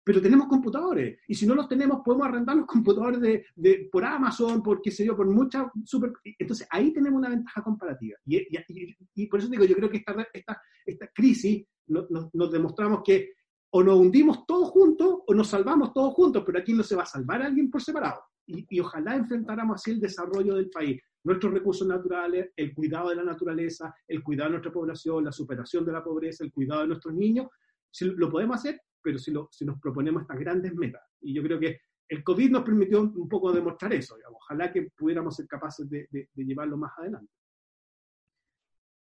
Pero 0.03 0.21
tenemos 0.21 0.47
computadores 0.47 1.19
y 1.27 1.35
si 1.35 1.45
no 1.45 1.55
los 1.55 1.67
tenemos 1.67 2.01
podemos 2.03 2.27
arrendar 2.27 2.57
los 2.57 2.65
computadores 2.65 3.21
de, 3.21 3.45
de 3.55 3.89
por 3.91 4.03
Amazon, 4.03 4.61
por 4.61 4.81
qué 4.81 4.91
sé 4.91 5.05
yo, 5.05 5.15
por 5.15 5.27
muchas 5.27 5.67
super... 5.85 6.11
Entonces 6.37 6.67
ahí 6.69 6.91
tenemos 6.91 7.19
una 7.19 7.29
ventaja 7.29 7.63
comparativa. 7.63 8.17
Y, 8.25 9.27
por 9.27 9.39
eso 9.39 9.49
digo, 9.49 9.63
yo 9.63 9.75
creo 9.75 9.89
que 9.89 9.97
esta, 9.97 10.27
esta, 10.33 10.61
esta 10.85 11.07
crisis 11.13 11.65
nos 11.87 12.51
demostramos 12.51 13.01
que 13.03 13.33
o 13.75 13.83
nos 13.83 13.99
hundimos 13.99 14.45
todos 14.45 14.69
juntos 14.69 15.21
o 15.25 15.33
nos 15.33 15.47
salvamos 15.47 15.93
todos 15.93 16.13
juntos, 16.13 16.43
pero 16.45 16.59
aquí 16.59 16.73
no 16.73 16.83
se 16.83 16.95
va 16.95 17.03
a 17.03 17.07
salvar 17.07 17.41
a 17.41 17.47
alguien 17.47 17.71
por 17.71 17.81
separado. 17.81 18.21
Y, 18.45 18.79
ojalá 18.79 19.15
enfrentáramos 19.15 19.75
así 19.75 19.91
el 19.91 19.99
desarrollo 19.99 20.55
del 20.55 20.69
país, 20.69 21.01
nuestros 21.23 21.53
recursos 21.53 21.87
naturales, 21.87 22.51
el 22.55 22.73
cuidado 22.73 23.09
de 23.09 23.15
la 23.15 23.23
naturaleza, 23.23 23.95
el 24.07 24.21
cuidado 24.21 24.49
de 24.49 24.51
nuestra 24.53 24.71
población, 24.71 25.23
la 25.23 25.31
superación 25.31 25.85
de 25.85 25.91
la 25.91 26.03
pobreza, 26.03 26.43
el 26.43 26.51
cuidado 26.51 26.81
de 26.81 26.87
nuestros 26.87 27.15
niños. 27.15 27.47
Si 27.89 28.05
lo 28.05 28.29
podemos 28.29 28.57
hacer, 28.57 28.79
pero 29.03 29.19
si, 29.19 29.31
lo, 29.31 29.49
si 29.51 29.65
nos 29.65 29.79
proponemos 29.79 30.21
estas 30.21 30.39
grandes 30.39 30.73
metas. 30.73 31.01
Y 31.21 31.33
yo 31.33 31.43
creo 31.43 31.59
que 31.59 31.81
el 32.07 32.23
COVID 32.23 32.51
nos 32.51 32.63
permitió 32.63 33.01
un 33.01 33.29
poco 33.29 33.51
demostrar 33.51 33.93
eso. 33.93 34.15
Ojalá 34.31 34.71
que 34.71 34.89
pudiéramos 34.95 35.35
ser 35.35 35.47
capaces 35.47 35.89
de, 35.89 36.07
llevarlo 36.35 36.77
más 36.77 36.91
adelante. 36.97 37.31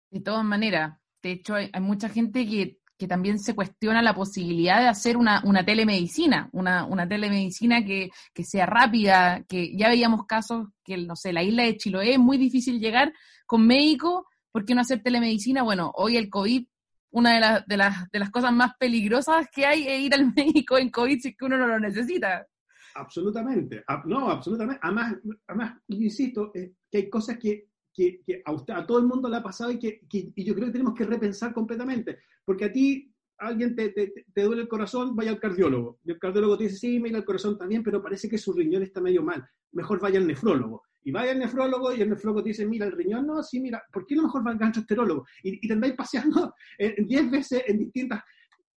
De 0.10 0.22
todas 0.22 0.44
maneras, 0.44 0.98
de 1.22 1.32
hecho, 1.32 1.56
hay 1.56 1.70
mucha 1.80 2.10
gente 2.10 2.46
que 2.46 2.82
que 3.02 3.08
también 3.08 3.40
se 3.40 3.56
cuestiona 3.56 4.04
la 4.04 4.14
posibilidad 4.14 4.80
de 4.80 4.88
hacer 4.88 5.18
una, 5.18 5.42
telemedicina, 5.66 6.50
una, 6.52 6.86
una 6.86 7.10
telemedicina 7.10 7.84
que, 7.84 8.12
sea 8.44 8.68
rápida, 8.68 9.44
que 9.50 9.76
ya 9.76 9.90
veíamos 9.90 10.28
casos 10.28 10.68
que, 10.84 10.98
no 10.98 11.16
sé, 11.16 11.34
la 11.34 11.42
isla 11.42 11.64
de 11.64 11.78
Chiloé 11.78 12.14
es 12.14 12.20
muy 12.20 12.38
difícil 12.38 12.80
llegar 12.80 13.12
con 13.48 13.66
médico, 13.66 14.28
¿por 14.52 14.66
qué 14.66 14.76
no 14.76 14.82
hacer 14.82 15.02
telemedicina? 15.02 15.64
Bueno, 15.64 15.92
hoy 15.96 16.16
el 16.16 16.30
COVID, 16.30 16.68
una 17.12 17.34
de, 17.34 17.40
las 17.40 17.68
de, 17.68 17.78
las, 17.78 18.10
de 18.10 18.20
las 18.20 18.30
cosas 18.32 18.54
más 18.54 18.74
peligrosas 18.80 19.48
que 19.54 19.66
hay 19.66 19.88
es 19.88 20.00
ir 20.02 20.14
al 20.14 20.34
médico 20.36 20.78
en 20.78 20.90
COVID 20.90 21.20
si 21.20 21.36
que 21.36 21.46
uno 21.46 21.58
no 21.58 21.68
lo 21.68 21.80
necesita. 21.80 22.48
Absolutamente, 22.96 23.84
no, 24.06 24.30
absolutamente. 24.30 24.80
Además, 24.84 25.16
además 25.48 25.78
insisto, 25.88 26.52
eh, 26.54 26.74
que 26.90 26.98
hay 26.98 27.10
cosas 27.10 27.38
que 27.38 27.72
que, 27.94 28.42
a, 28.46 28.52
usted, 28.54 28.74
a 28.74 28.86
todo 28.86 29.00
el 29.00 29.06
mundo 29.06 29.30
le 29.30 29.38
ha 29.38 29.44
pasado 29.44 29.72
y 29.72 29.80
que, 29.80 30.02
y 30.12 30.44
yo 30.44 30.54
creo 30.54 30.68
que 30.68 30.72
tenemos 30.72 30.94
que 30.96 31.06
repensar 31.06 31.54
completamente. 31.54 32.20
Porque 32.46 32.66
a 32.66 32.72
ti 32.72 33.14
alguien 33.38 33.76
te, 33.76 33.90
te, 33.90 34.14
te, 34.34 34.44
duele 34.44 34.64
el 34.64 34.68
corazón, 34.68 35.16
vaya 35.16 35.32
al 35.32 35.40
cardiólogo. 35.40 36.00
Y 36.04 36.12
el 36.12 36.20
cardiólogo 36.20 36.58
te 36.58 36.66
dice, 36.66 36.78
sí, 36.78 37.00
mira, 37.00 37.18
el 37.18 37.26
corazón 37.26 37.58
también, 37.58 37.84
pero 37.84 38.02
parece 38.02 38.30
que 38.30 38.38
su 38.38 38.54
riñón 38.54 38.84
está 38.84 39.02
medio 39.02 39.24
mal. 39.24 39.46
Mejor 39.72 40.00
vaya 40.00 40.20
al 40.20 40.28
nefrólogo. 40.28 40.84
Y 41.04 41.12
vaya 41.12 41.32
al 41.32 41.40
nefrólogo 41.40 41.94
y 41.94 42.02
el 42.02 42.10
nefrólogo 42.10 42.42
dice, 42.42 42.66
mira, 42.66 42.86
el 42.86 42.92
riñón 42.92 43.26
no, 43.28 43.42
sí, 43.42 43.60
mira, 43.60 43.84
¿por 43.92 44.06
qué 44.06 44.16
no 44.16 44.24
mejor 44.24 44.46
va 44.46 44.52
al 44.52 44.58
gastroenterólogo? 44.58 45.26
Y, 45.44 45.66
y 45.66 45.68
te 45.68 45.74
andáis 45.74 45.94
paseando 45.94 46.54
10 46.98 47.32
veces 47.32 47.64
en 47.68 47.80
distintas... 47.80 48.24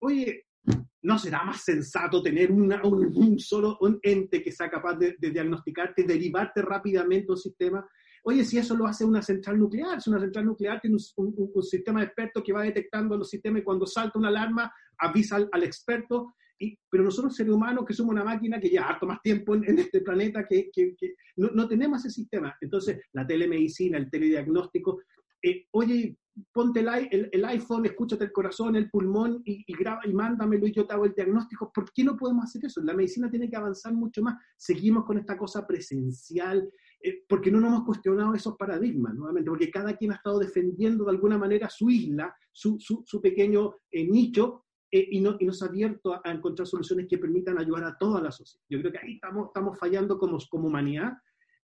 Oye, 0.01 0.47
¿no 1.03 1.19
será 1.19 1.45
más 1.45 1.63
sensato 1.63 2.23
tener 2.23 2.51
una, 2.51 2.83
un, 2.85 3.39
solo 3.39 3.77
un 3.81 3.99
ente 4.03 4.43
que 4.43 4.53
sea 4.53 4.69
capaz 4.71 4.97
de, 4.97 5.17
de 5.19 5.31
diagnosticarte, 5.31 6.05
derivarte 6.05 6.63
rápidamente 6.63 7.33
un 7.33 7.39
sistema? 7.39 7.87
Oye, 8.25 8.45
si 8.45 8.59
eso 8.59 8.77
lo 8.77 8.87
hace 8.87 9.05
una 9.05 9.21
central 9.21 9.59
nuclear, 9.59 10.01
si 10.01 10.11
una 10.11 10.21
central 10.21 10.45
nuclear 10.45 10.81
tiene 10.81 10.97
un, 11.17 11.63
sistema 11.63 12.01
de 12.01 12.07
expertos 12.07 12.43
que 12.45 12.53
va 12.53 12.63
detectando 12.63 13.17
los 13.17 13.29
sistemas 13.29 13.63
y 13.63 13.65
cuando 13.65 13.85
salta 13.85 14.19
una 14.19 14.29
alarma 14.29 14.73
avisa 14.99 15.37
al, 15.51 15.63
experto, 15.65 16.35
pero 16.89 17.05
nosotros 17.05 17.35
seres 17.35 17.53
humanos 17.53 17.85
que 17.87 17.95
somos 17.95 18.13
una 18.13 18.25
máquina 18.25 18.61
que 18.61 18.71
ya 18.71 18.87
harto 18.89 19.07
más 19.07 19.21
tiempo 19.23 19.55
en, 19.55 19.79
este 19.79 20.01
planeta 20.01 20.47
que, 20.49 20.71
no, 21.37 21.69
tenemos 21.69 22.01
ese 22.01 22.11
sistema. 22.11 22.57
Entonces, 22.61 23.01
la 23.13 23.27
telemedicina, 23.27 23.99
el 23.99 24.11
telediagnóstico, 24.11 25.01
eh, 25.43 25.67
oye, 25.73 26.17
ponte 26.53 26.81
el, 26.81 27.29
el, 27.33 27.45
iPhone, 27.45 27.85
escúchate 27.87 28.25
el 28.25 28.33
corazón, 28.33 28.77
el 28.77 28.91
pulmón 28.91 29.43
y, 29.45 29.65
y, 29.67 29.75
graba 29.75 30.01
y 30.05 30.13
mándamelo 30.13 30.67
y 30.67 30.73
yo 30.73 30.87
te 30.87 30.95
hago 30.95 31.05
el 31.05 31.15
diagnóstico. 31.15 31.71
¿Por 31.73 31.93
qué 31.93 32.05
no 32.05 32.17
podemos 32.17 32.45
hacer 32.45 32.65
eso? 32.65 32.83
La 32.83 32.95
medicina 32.95 33.31
tiene 33.31 33.51
que 33.51 33.57
avanzar 33.57 33.93
mucho 33.93 34.23
más. 34.23 34.37
Seguimos 34.57 35.05
con 35.05 35.19
esta 35.19 35.37
cosa 35.37 35.67
presencial, 35.67 36.71
eh, 37.03 37.25
porque 37.29 37.51
no 37.51 37.61
nos 37.61 37.71
hemos 37.71 37.85
cuestionado 37.85 38.35
esos 38.35 38.57
paradigmas, 38.57 39.15
nuevamente, 39.15 39.51
porque 39.51 39.71
cada 39.71 39.97
quien 39.97 40.13
ha 40.13 40.17
estado 40.17 40.39
defendiendo 40.39 41.05
de 41.05 41.11
alguna 41.11 41.37
manera 41.37 41.69
su 41.69 41.91
isla, 41.91 42.35
su, 42.53 42.79
su, 42.79 43.21
pequeño 43.21 43.75
eh, 43.91 44.07
nicho, 44.07 44.65
eh, 44.93 45.09
y, 45.11 45.21
no, 45.21 45.37
y 45.41 45.47
nos 45.47 45.63
ha 45.63 45.67
abierto 45.67 46.15
a, 46.15 46.31
encontrar 46.31 46.69
soluciones 46.69 47.07
que 47.09 47.19
permitan 47.19 47.59
ayudar 47.59 47.85
a 47.85 47.99
toda 47.99 48.21
la 48.21 48.31
sociedad. 48.31 48.63
Yo 48.69 48.79
creo 48.81 48.93
que 48.93 48.99
ahí 48.99 49.15
estamos, 49.15 49.49
estamos 49.49 49.79
fallando 49.79 50.19
como, 50.19 50.39
como 50.49 50.69
humanidad, 50.69 51.13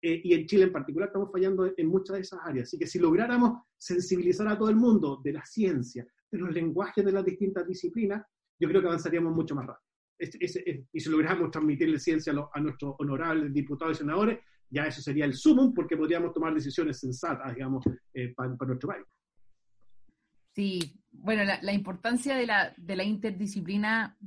y 0.02 0.36
en 0.36 0.46
Chile 0.46 0.66
en 0.66 0.72
particular 0.72 1.08
estamos 1.08 1.32
fallando 1.32 1.74
en 1.76 1.88
muchas 1.88 2.18
de 2.18 2.22
esas 2.22 2.40
áreas. 2.44 2.68
Así 2.68 2.78
que 2.78 2.86
si 2.86 3.00
lográramos 3.00 3.64
sensibilizar 3.76 4.48
a 4.48 4.56
todo 4.56 4.70
el 4.70 4.76
mundo 4.76 5.20
de 5.24 5.34
la 5.34 5.44
ciencia, 5.44 6.06
de 6.30 6.38
los 6.38 6.54
lenguajes 6.54 7.04
de 7.04 7.12
las 7.12 7.26
distintas 7.26 7.68
disciplinas, 7.68 8.24
yo 8.60 8.70
creo 8.70 8.82
que 8.82 8.88
avanzaríamos 8.88 9.34
mucho 9.34 9.56
más 9.56 9.66
rápido. 9.66 10.78
y 10.94 11.00
si 11.00 11.10
lográramos 11.10 11.50
transmitirle 11.50 11.98
ciencia 11.98 12.34
a, 12.34 12.50
a 12.54 12.62
nuestros 12.62 12.94
honorables 13.00 13.52
diputados 13.52 13.98
y 13.98 14.00
senadores, 14.02 14.40
ya 14.70 14.86
eso 14.86 15.02
sería 15.02 15.26
el 15.26 15.34
sumum 15.34 15.74
porque 15.74 15.98
podríamos 15.98 16.34
tomar 16.34 16.54
decisiones 16.54 17.00
sensatas, 17.00 17.54
digamos, 17.54 17.84
eh, 18.14 18.34
para, 18.36 18.50
nuestro 18.50 18.90
país. 18.90 19.06
Sí, 20.56 21.02
bueno, 21.12 21.44
la, 21.44 21.74
importancia 21.74 22.36
de 22.36 22.46
la, 22.46 22.74
de 22.78 22.96
la 22.96 23.04
interdisciplina, 23.04 24.18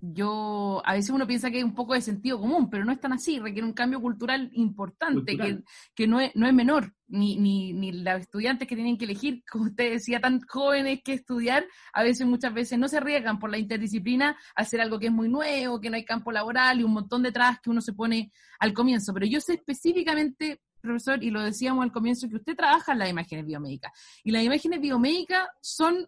yo, 0.00 0.80
a 0.86 0.94
veces 0.94 1.10
uno 1.10 1.26
piensa 1.26 1.50
que 1.50 1.58
es 1.58 1.64
un 1.64 1.74
poco 1.74 1.92
de 1.92 2.00
sentido 2.00 2.40
común, 2.40 2.70
pero 2.70 2.86
no 2.86 2.92
es 2.92 3.00
tan 3.00 3.12
así, 3.12 3.38
requiere 3.38 3.66
un 3.66 3.74
cambio 3.74 4.00
cultural 4.00 4.48
importante, 4.54 5.36
Que, 5.36 5.58
que, 5.94 6.06
no, 6.06 6.18
es, 6.18 6.34
no 6.34 6.46
es 6.46 6.54
menor, 6.54 6.94
ni, 7.08 7.36
ni, 7.36 7.74
ni 7.74 7.92
los 7.92 8.20
estudiantes 8.20 8.66
que 8.66 8.74
tienen 8.74 8.96
que 8.96 9.04
elegir, 9.04 9.42
como 9.50 9.64
usted 9.66 9.92
decía, 9.92 10.18
tan 10.18 10.40
jóvenes 10.40 11.00
que 11.04 11.12
estudiar, 11.12 11.66
a 11.92 12.02
veces 12.02 12.26
muchas 12.26 12.54
veces 12.54 12.78
no 12.78 12.88
se 12.88 12.96
arriesgan 12.96 13.38
por 13.38 13.50
la 13.50 13.58
interdisciplina 13.58 14.38
a 14.56 14.62
hacer 14.62 14.80
algo 14.80 14.98
que 14.98 15.06
es 15.06 15.12
muy 15.12 15.28
nuevo, 15.28 15.78
que 15.78 15.90
no 15.90 15.96
hay 15.96 16.06
campo 16.06 16.32
laboral 16.32 16.80
y 16.80 16.84
un 16.84 16.92
montón 16.92 17.22
de 17.22 17.32
trabas 17.32 17.60
que 17.60 17.68
uno 17.68 17.82
se 17.82 17.92
pone 17.92 18.32
al 18.58 18.72
comienzo, 18.72 19.12
pero 19.12 19.26
yo 19.26 19.42
sé 19.42 19.54
específicamente, 19.54 20.62
profesor, 20.80 21.22
y 21.22 21.30
lo 21.30 21.42
decíamos 21.42 21.84
al 21.84 21.92
comienzo, 21.92 22.28
que 22.28 22.36
usted 22.36 22.56
trabaja 22.56 22.92
en 22.92 22.98
las 22.98 23.10
imágenes 23.10 23.46
biomédicas. 23.46 23.92
Y 24.24 24.30
las 24.30 24.42
imágenes 24.42 24.80
biomédicas 24.80 25.48
son 25.60 26.06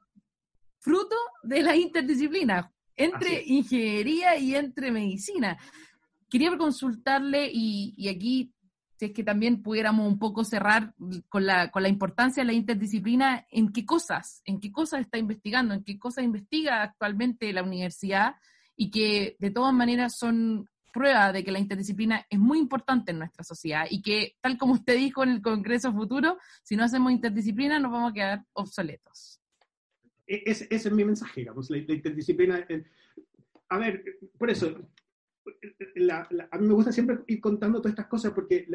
fruto 0.79 1.17
de 1.43 1.63
la 1.63 1.77
interdisciplina 1.77 2.73
entre 2.97 3.43
ingeniería 3.47 4.37
y 4.37 4.55
entre 4.55 4.91
medicina. 4.91 5.59
Quería 6.29 6.57
consultarle, 6.57 7.51
y, 7.53 8.09
aquí 8.09 8.53
si 8.99 9.07
es 9.07 9.13
que 9.13 9.25
también 9.25 9.63
pudiéramos 9.63 10.07
un 10.07 10.19
poco 10.19 10.45
cerrar 10.45 10.95
con 11.29 11.45
la, 11.45 11.71
con 11.71 11.83
la 11.83 11.89
importancia 11.89 12.43
de 12.43 12.47
la 12.47 12.53
interdisciplina, 12.53 13.47
en 13.51 13.73
qué 13.73 13.85
cosas, 13.85 14.43
en 14.45 14.61
qué 14.61 14.71
cosas 14.71 15.01
está 15.01 15.19
investigando, 15.19 15.75
en 15.75 15.83
qué 15.83 15.99
cosas 15.99 16.25
investiga 16.25 16.83
actualmente 16.83 17.53
la 17.53 17.63
universidad 17.63 18.37
y 18.77 18.91
que 18.91 19.37
de 19.39 19.51
todas 19.51 19.75
maneras 19.75 20.17
son 20.17 20.69
prueba 20.93 21.33
de 21.33 21.43
que 21.43 21.51
la 21.51 21.59
interdisciplina 21.59 22.27
es 22.29 22.39
muy 22.39 22.59
importante 22.59 23.11
en 23.11 23.19
nuestra 23.19 23.43
sociedad 23.43 23.87
y 23.91 24.03
que, 24.03 24.37
tal 24.41 24.59
como 24.59 24.75
usted 24.75 24.97
dijo 24.97 25.23
en 25.23 25.31
el 25.31 25.43
Congreso 25.43 25.93
Futuro, 25.93 26.39
si 26.63 26.77
no 26.77 26.85
hacemos 26.85 27.13
interdisciplina 27.13 27.79
nos 27.79 27.93
vamos 27.93 28.11
a 28.11 28.15
quedar 28.15 28.45
obsoletos. 28.53 29.41
E-, 30.27 30.43
ese, 30.47 30.67
es 30.71 30.93
mi 30.93 31.05
mensaje, 31.05 31.41
digamos, 31.41 31.71
la, 31.71 31.79
interdisciplina. 31.79 32.67
Eh, 32.69 32.85
a 33.69 33.79
ver, 33.79 34.05
por 34.39 34.51
eso, 34.51 34.89
a 36.51 36.59
mí 36.59 36.67
me 36.67 36.75
gusta 36.75 36.93
siempre 36.93 37.21
ir 37.27 37.41
contando 37.41 37.79
todas 37.79 37.93
estas 37.93 38.07
cosas 38.07 38.33
porque 38.33 38.67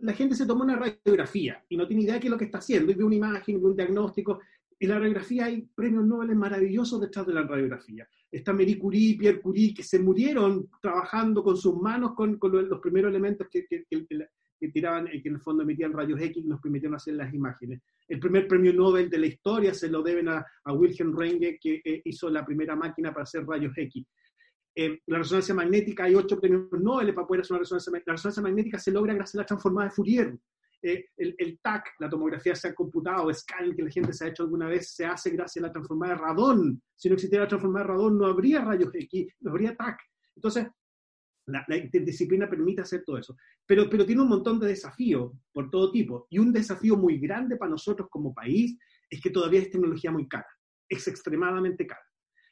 la, 0.00 0.12
gente 0.12 0.34
se 0.34 0.46
toma 0.46 0.64
una 0.64 0.76
radiografía 0.76 1.64
y 1.68 1.76
no 1.76 1.86
tiene 1.86 2.02
idea 2.02 2.14
de 2.14 2.20
qué 2.20 2.26
es 2.26 2.30
lo 2.30 2.38
que 2.38 2.46
está 2.46 2.58
haciendo, 2.58 2.90
y 2.90 2.94
ve 2.94 3.04
una 3.04 3.14
imagen, 3.14 3.60
ve 3.60 3.68
un 3.68 3.76
diagnóstico, 3.76 4.40
y 4.78 4.86
la 4.86 4.98
radiografía 4.98 5.46
hay 5.46 5.62
premios 5.74 6.04
Nobel 6.04 6.34
maravillosos 6.36 7.00
detrás 7.00 7.26
de 7.26 7.34
la 7.34 7.42
radiografía. 7.42 8.08
Está 8.30 8.52
Marie 8.52 8.78
Curie, 8.78 9.16
Pierre 9.16 9.40
Curie, 9.40 9.72
que 9.72 9.82
se 9.82 9.98
murieron 9.98 10.68
trabajando 10.82 11.42
con 11.42 11.56
sus 11.56 11.74
manos 11.76 12.14
con, 12.14 12.38
los 12.40 12.80
primeros 12.80 13.10
elementos 13.10 13.46
que, 13.50 13.66
que, 13.66 13.84
que, 13.88 14.68
tiraban, 14.68 15.08
eh, 15.08 15.22
que 15.22 15.28
en 15.28 15.36
el 15.36 15.40
fondo 15.40 15.62
emitían 15.62 15.92
rayos 15.92 16.20
X 16.20 16.44
y 16.44 16.48
nos 16.48 16.60
permitieron 16.60 16.96
hacer 16.96 17.14
las 17.14 17.32
imágenes. 17.32 17.80
El 18.06 18.20
primer 18.20 18.46
premio 18.46 18.72
Nobel 18.72 19.08
de 19.08 19.18
la 19.18 19.26
historia 19.26 19.72
se 19.72 19.88
lo 19.88 20.02
deben 20.02 20.28
a, 20.28 20.44
Wilhelm 20.66 21.16
Renge, 21.16 21.58
que 21.58 21.80
eh, 21.84 22.02
hizo 22.04 22.28
la 22.28 22.44
primera 22.44 22.76
máquina 22.76 23.12
para 23.12 23.22
hacer 23.22 23.46
rayos 23.46 23.72
X. 23.76 24.04
Eh, 24.74 25.00
la 25.06 25.18
resonancia 25.18 25.54
magnética, 25.54 26.04
hay 26.04 26.14
ocho 26.14 26.38
premios 26.38 26.70
Nobel 26.72 27.14
para 27.14 27.26
poder 27.26 27.40
hacer 27.40 27.54
una 27.54 27.60
resonancia 27.60 27.90
magnética. 27.90 28.12
La 28.12 28.16
resonancia 28.16 28.42
magnética 28.42 28.78
se 28.78 28.92
logra 28.92 29.14
gracias 29.14 29.36
a 29.36 29.38
la 29.38 29.46
transformada 29.46 29.88
de 29.88 29.94
Fourier. 29.94 30.38
Eh, 30.80 31.06
el, 31.16 31.58
TAC, 31.60 31.94
la 31.98 32.08
tomografía 32.08 32.54
se 32.54 32.68
ha 32.68 32.74
computado, 32.74 33.32
scan 33.34 33.74
que 33.74 33.82
la 33.82 33.90
gente 33.90 34.12
se 34.12 34.24
ha 34.24 34.28
hecho 34.28 34.44
alguna 34.44 34.68
vez, 34.68 34.94
se 34.94 35.04
hace 35.04 35.30
gracias 35.30 35.64
a 35.64 35.66
la 35.66 35.72
transformada 35.72 36.14
de 36.14 36.20
radón. 36.20 36.82
Si 36.94 37.08
no 37.08 37.14
existiera 37.14 37.44
la 37.44 37.48
transformada 37.48 37.86
de 37.86 37.92
radón, 37.92 38.18
no 38.18 38.26
habría 38.26 38.60
rayos 38.60 38.94
X, 38.94 39.34
no 39.40 39.50
habría 39.50 39.74
TAC. 39.76 39.98
Entonces, 40.36 40.68
la, 41.46 41.64
interdisciplina 41.76 42.48
permite 42.48 42.82
hacer 42.82 43.02
todo 43.04 43.18
eso. 43.18 43.36
Pero, 43.66 43.88
pero 43.90 44.06
tiene 44.06 44.22
un 44.22 44.28
montón 44.28 44.60
de 44.60 44.68
desafíos 44.68 45.32
por 45.52 45.70
todo 45.70 45.90
tipo. 45.90 46.26
Y 46.30 46.38
un 46.38 46.52
desafío 46.52 46.96
muy 46.96 47.18
grande 47.18 47.56
para 47.56 47.70
nosotros 47.70 48.08
como 48.10 48.34
país 48.34 48.78
es 49.10 49.20
que 49.20 49.30
todavía 49.30 49.60
es 49.60 49.70
tecnología 49.70 50.12
muy 50.12 50.28
cara. 50.28 50.46
Es 50.88 51.08
extremadamente 51.08 51.86
cara. 51.86 52.02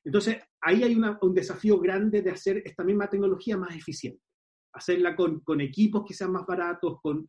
Entonces, 0.04 0.38
ahí 0.60 0.82
hay 0.82 0.94
un 0.94 1.34
desafío 1.34 1.78
grande 1.80 2.22
de 2.22 2.30
hacer 2.30 2.62
esta 2.64 2.84
misma 2.84 3.08
tecnología 3.08 3.56
más 3.56 3.74
eficiente. 3.74 4.22
Hacerla 4.76 5.16
con, 5.16 5.60
equipos 5.60 6.04
que 6.06 6.14
sean 6.14 6.32
más 6.32 6.46
baratos, 6.46 7.00
con, 7.00 7.28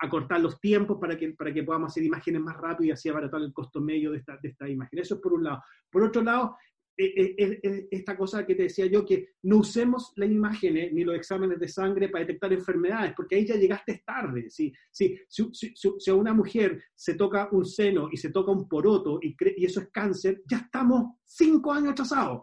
acortar 0.00 0.40
los 0.40 0.60
tiempos 0.60 0.98
para 1.00 1.16
que, 1.16 1.30
para 1.32 1.52
que 1.52 1.64
podamos 1.64 1.90
hacer 1.90 2.04
imágenes 2.04 2.40
más 2.40 2.56
rápido 2.56 2.88
y 2.88 2.90
así 2.92 3.08
abaratar 3.08 3.40
el 3.40 3.52
costo 3.52 3.80
medio 3.80 4.12
de 4.12 4.18
esta, 4.18 4.38
de 4.40 4.50
esta 4.50 4.68
imagen. 4.68 4.98
Eso 4.98 5.16
es 5.16 5.20
por 5.20 5.32
un 5.32 5.44
lado. 5.44 5.62
Por 5.90 6.04
otro 6.04 6.22
lado, 6.22 6.56
eh, 7.02 7.34
eh, 7.38 7.60
eh, 7.62 7.88
esta 7.90 8.14
cosa 8.14 8.44
que 8.44 8.54
te 8.54 8.64
decía 8.64 8.84
yo, 8.84 9.06
que 9.06 9.30
no 9.44 9.58
usemos 9.58 10.12
las 10.16 10.28
imágenes 10.28 10.92
ni 10.92 11.02
los 11.02 11.16
exámenes 11.16 11.58
de 11.58 11.66
sangre 11.66 12.10
para 12.10 12.26
detectar 12.26 12.52
enfermedades, 12.52 13.14
porque 13.16 13.36
ahí 13.36 13.46
ya 13.46 13.56
llegaste 13.56 14.02
tarde. 14.04 14.50
Si, 14.50 14.70
si, 14.90 15.18
si, 15.26 16.10
a 16.10 16.14
una 16.14 16.34
mujer 16.34 16.82
se 16.94 17.14
toca 17.14 17.48
un 17.52 17.64
seno 17.64 18.10
y 18.12 18.18
se 18.18 18.30
toca 18.30 18.52
un 18.52 18.68
poroto 18.68 19.18
y, 19.22 19.34
y 19.56 19.64
eso 19.64 19.80
es 19.80 19.88
cáncer, 19.88 20.42
ya 20.46 20.58
estamos 20.58 21.16
cinco 21.24 21.72
años 21.72 21.92
atrasados 21.92 22.42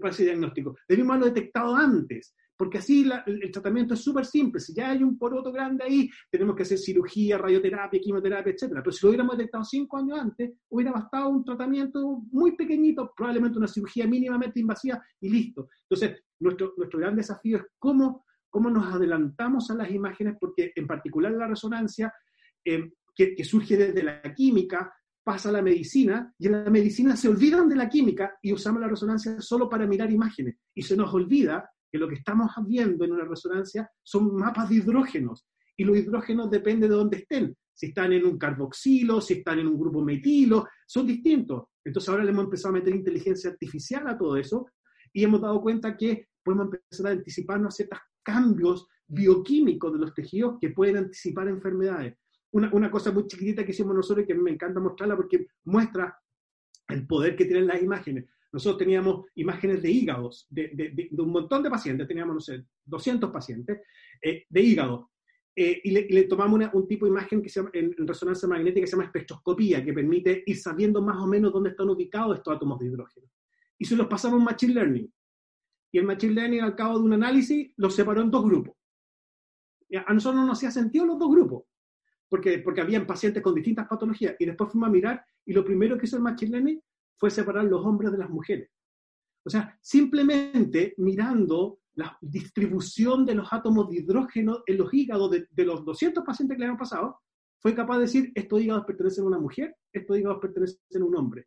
para 0.00 0.10
ese 0.10 0.24
diagnóstico. 0.26 0.76
Debimos 0.88 1.16
haberlo 1.16 1.34
detectado 1.34 1.74
antes 1.74 2.36
porque 2.58 2.78
así 2.78 3.08
el 3.26 3.52
tratamiento 3.52 3.94
es 3.94 4.00
súper 4.00 4.26
simple. 4.26 4.60
Si 4.60 4.74
ya 4.74 4.90
hay 4.90 5.04
un 5.04 5.16
poroto 5.16 5.52
grande 5.52 5.84
ahí, 5.84 6.10
tenemos 6.28 6.56
que 6.56 6.64
hacer 6.64 6.76
cirugía, 6.76 7.38
radioterapia, 7.38 8.00
quimioterapia, 8.00 8.52
etc. 8.52 8.72
Pero 8.82 8.90
si 8.90 9.06
lo 9.06 9.10
hubiéramos 9.10 9.38
detectado 9.38 9.62
cinco 9.64 9.96
años 9.96 10.18
antes, 10.18 10.50
hubiera 10.68 10.90
bastado 10.90 11.28
un 11.28 11.44
tratamiento 11.44 12.24
muy 12.32 12.56
pequeñito, 12.56 13.12
probablemente 13.16 13.58
una 13.58 13.68
cirugía 13.68 14.08
mínimamente 14.08 14.58
invasiva 14.58 15.00
y 15.20 15.28
listo. 15.28 15.68
Entonces, 15.88 16.20
nuestro, 16.40 16.74
nuestro 16.76 16.98
gran 16.98 17.14
desafío 17.14 17.58
es 17.58 17.64
cómo, 17.78 18.24
cómo 18.50 18.70
nos 18.70 18.92
adelantamos 18.92 19.70
a 19.70 19.76
las 19.76 19.90
imágenes, 19.92 20.36
porque 20.40 20.72
en 20.74 20.88
particular 20.88 21.30
la 21.30 21.46
resonancia, 21.46 22.12
eh, 22.64 22.90
que, 23.14 23.36
que 23.36 23.44
surge 23.44 23.76
desde 23.76 24.02
la 24.02 24.20
química, 24.34 24.92
pasa 25.22 25.50
a 25.50 25.52
la 25.52 25.62
medicina 25.62 26.34
y 26.38 26.46
en 26.46 26.64
la 26.64 26.70
medicina 26.70 27.14
se 27.14 27.28
olvidan 27.28 27.68
de 27.68 27.76
la 27.76 27.88
química 27.88 28.36
y 28.42 28.52
usamos 28.52 28.80
la 28.80 28.88
resonancia 28.88 29.40
solo 29.40 29.68
para 29.68 29.86
mirar 29.86 30.10
imágenes. 30.10 30.56
Y 30.74 30.82
se 30.82 30.96
nos 30.96 31.14
olvida 31.14 31.70
que 31.90 31.98
lo 31.98 32.08
que 32.08 32.16
estamos 32.16 32.50
viendo 32.66 33.04
en 33.04 33.12
una 33.12 33.24
resonancia 33.24 33.90
son 34.02 34.34
mapas 34.34 34.68
de 34.68 34.76
hidrógenos, 34.76 35.46
y 35.78 35.84
los 35.84 35.96
hidrógenos 35.96 36.50
dependen 36.50 36.90
de 36.90 36.96
dónde 36.96 37.18
estén. 37.18 37.56
Si 37.72 37.86
están 37.86 38.12
en 38.12 38.26
un 38.26 38.36
carboxilo, 38.36 39.20
si 39.20 39.34
están 39.34 39.60
en 39.60 39.68
un 39.68 39.78
grupo 39.78 40.02
metilo, 40.02 40.66
son 40.86 41.06
distintos. 41.06 41.68
Entonces 41.84 42.08
ahora 42.08 42.24
le 42.24 42.30
hemos 42.30 42.44
empezado 42.44 42.70
a 42.74 42.78
meter 42.78 42.94
inteligencia 42.94 43.50
artificial 43.50 44.08
a 44.08 44.18
todo 44.18 44.36
eso 44.36 44.66
y 45.12 45.22
hemos 45.22 45.40
dado 45.40 45.62
cuenta 45.62 45.96
que 45.96 46.26
podemos 46.42 46.66
empezar 46.66 47.06
a 47.06 47.10
anticiparnos 47.10 47.72
a 47.72 47.76
ciertos 47.76 48.00
cambios 48.24 48.88
bioquímicos 49.06 49.92
de 49.92 49.98
los 50.00 50.12
tejidos 50.12 50.58
que 50.60 50.70
pueden 50.70 50.96
anticipar 50.96 51.46
enfermedades. 51.48 52.16
Una, 52.50 52.68
una 52.74 52.90
cosa 52.90 53.12
muy 53.12 53.26
chiquitita 53.28 53.64
que 53.64 53.70
hicimos 53.70 53.94
nosotros 53.94 54.24
y 54.24 54.26
que 54.26 54.34
me 54.34 54.50
encanta 54.50 54.80
mostrarla 54.80 55.14
porque 55.14 55.46
muestra 55.64 56.18
el 56.88 57.06
poder 57.06 57.36
que 57.36 57.44
tienen 57.44 57.68
las 57.68 57.80
imágenes. 57.80 58.24
Nosotros 58.52 58.78
teníamos 58.78 59.26
imágenes 59.34 59.82
de 59.82 59.90
hígados, 59.90 60.46
de, 60.48 61.10
un 61.18 61.30
montón 61.30 61.62
de 61.62 61.70
pacientes, 61.70 62.08
teníamos, 62.08 62.34
no 62.34 62.40
sé, 62.40 62.64
200 62.84 63.30
pacientes 63.30 63.80
eh, 64.22 64.44
de 64.48 64.60
hígado. 64.60 65.10
Eh, 65.54 65.80
y, 65.84 65.90
le, 65.90 66.22
tomamos 66.24 66.60
un 66.72 66.86
tipo 66.86 67.04
de 67.04 67.10
imagen 67.10 67.42
que 67.42 67.48
se 67.48 67.60
llama, 67.60 67.70
en, 67.74 67.94
resonancia 68.06 68.48
magnética 68.48 68.80
que 68.80 68.86
se 68.86 68.92
llama 68.92 69.04
espectroscopía, 69.04 69.84
que 69.84 69.92
permite 69.92 70.44
ir 70.46 70.56
sabiendo 70.56 71.02
más 71.02 71.18
o 71.18 71.26
menos 71.26 71.52
dónde 71.52 71.70
están 71.70 71.90
ubicados 71.90 72.38
estos 72.38 72.56
átomos 72.56 72.78
de 72.78 72.86
hidrógeno. 72.86 73.26
Y 73.76 73.84
se 73.84 73.96
los 73.96 74.06
pasamos 74.06 74.40
Machine 74.40 74.74
Learning. 74.74 75.12
Y 75.92 75.98
el 75.98 76.04
Machine 76.04 76.34
Learning, 76.34 76.60
al 76.62 76.74
cabo 76.74 76.98
de 76.98 77.04
un 77.04 77.12
análisis, 77.12 77.72
los 77.76 77.94
separó 77.94 78.22
en 78.22 78.30
dos 78.30 78.44
grupos. 78.44 78.76
a 80.06 80.14
nosotros 80.14 80.40
no 80.40 80.46
nos 80.46 80.58
hacía 80.58 80.70
sentido 80.70 81.04
los 81.04 81.18
dos 81.18 81.30
grupos, 81.30 81.64
porque, 82.28 82.60
porque 82.60 82.80
habían 82.80 83.06
pacientes 83.06 83.42
con 83.42 83.54
distintas 83.54 83.86
patologías. 83.88 84.36
Y 84.38 84.46
después 84.46 84.70
fuimos 84.70 84.88
a 84.88 84.92
mirar, 84.92 85.24
y 85.44 85.52
lo 85.52 85.64
primero 85.64 85.98
que 85.98 86.06
hizo 86.06 86.16
el 86.16 86.22
Machine 86.22 86.52
Learning 86.52 86.80
fue 87.18 87.30
separar 87.30 87.64
los 87.64 87.84
hombres 87.84 88.12
de 88.12 88.18
las 88.18 88.30
mujeres. 88.30 88.70
O 89.44 89.50
sea, 89.50 89.78
simplemente 89.80 90.94
mirando 90.98 91.80
la 91.94 92.16
distribución 92.20 93.26
de 93.26 93.34
los 93.34 93.52
átomos 93.52 93.88
de 93.88 93.96
hidrógeno 93.96 94.62
en 94.66 94.78
los 94.78 94.92
hígados 94.94 95.30
de, 95.30 95.64
los 95.64 95.84
200 95.84 96.24
pacientes 96.24 96.56
que 96.56 96.62
le 96.62 96.70
han 96.70 96.76
pasado, 96.76 97.20
fue 97.60 97.74
capaz 97.74 97.96
de 97.96 98.02
decir, 98.02 98.32
estos 98.34 98.60
hígados 98.60 98.84
pertenecen 98.84 99.24
a 99.24 99.28
una 99.28 99.38
mujer, 99.40 99.74
estos 99.92 100.16
hígados 100.16 100.38
pertenecen 100.40 101.02
a 101.02 101.04
un 101.04 101.16
hombre. 101.16 101.46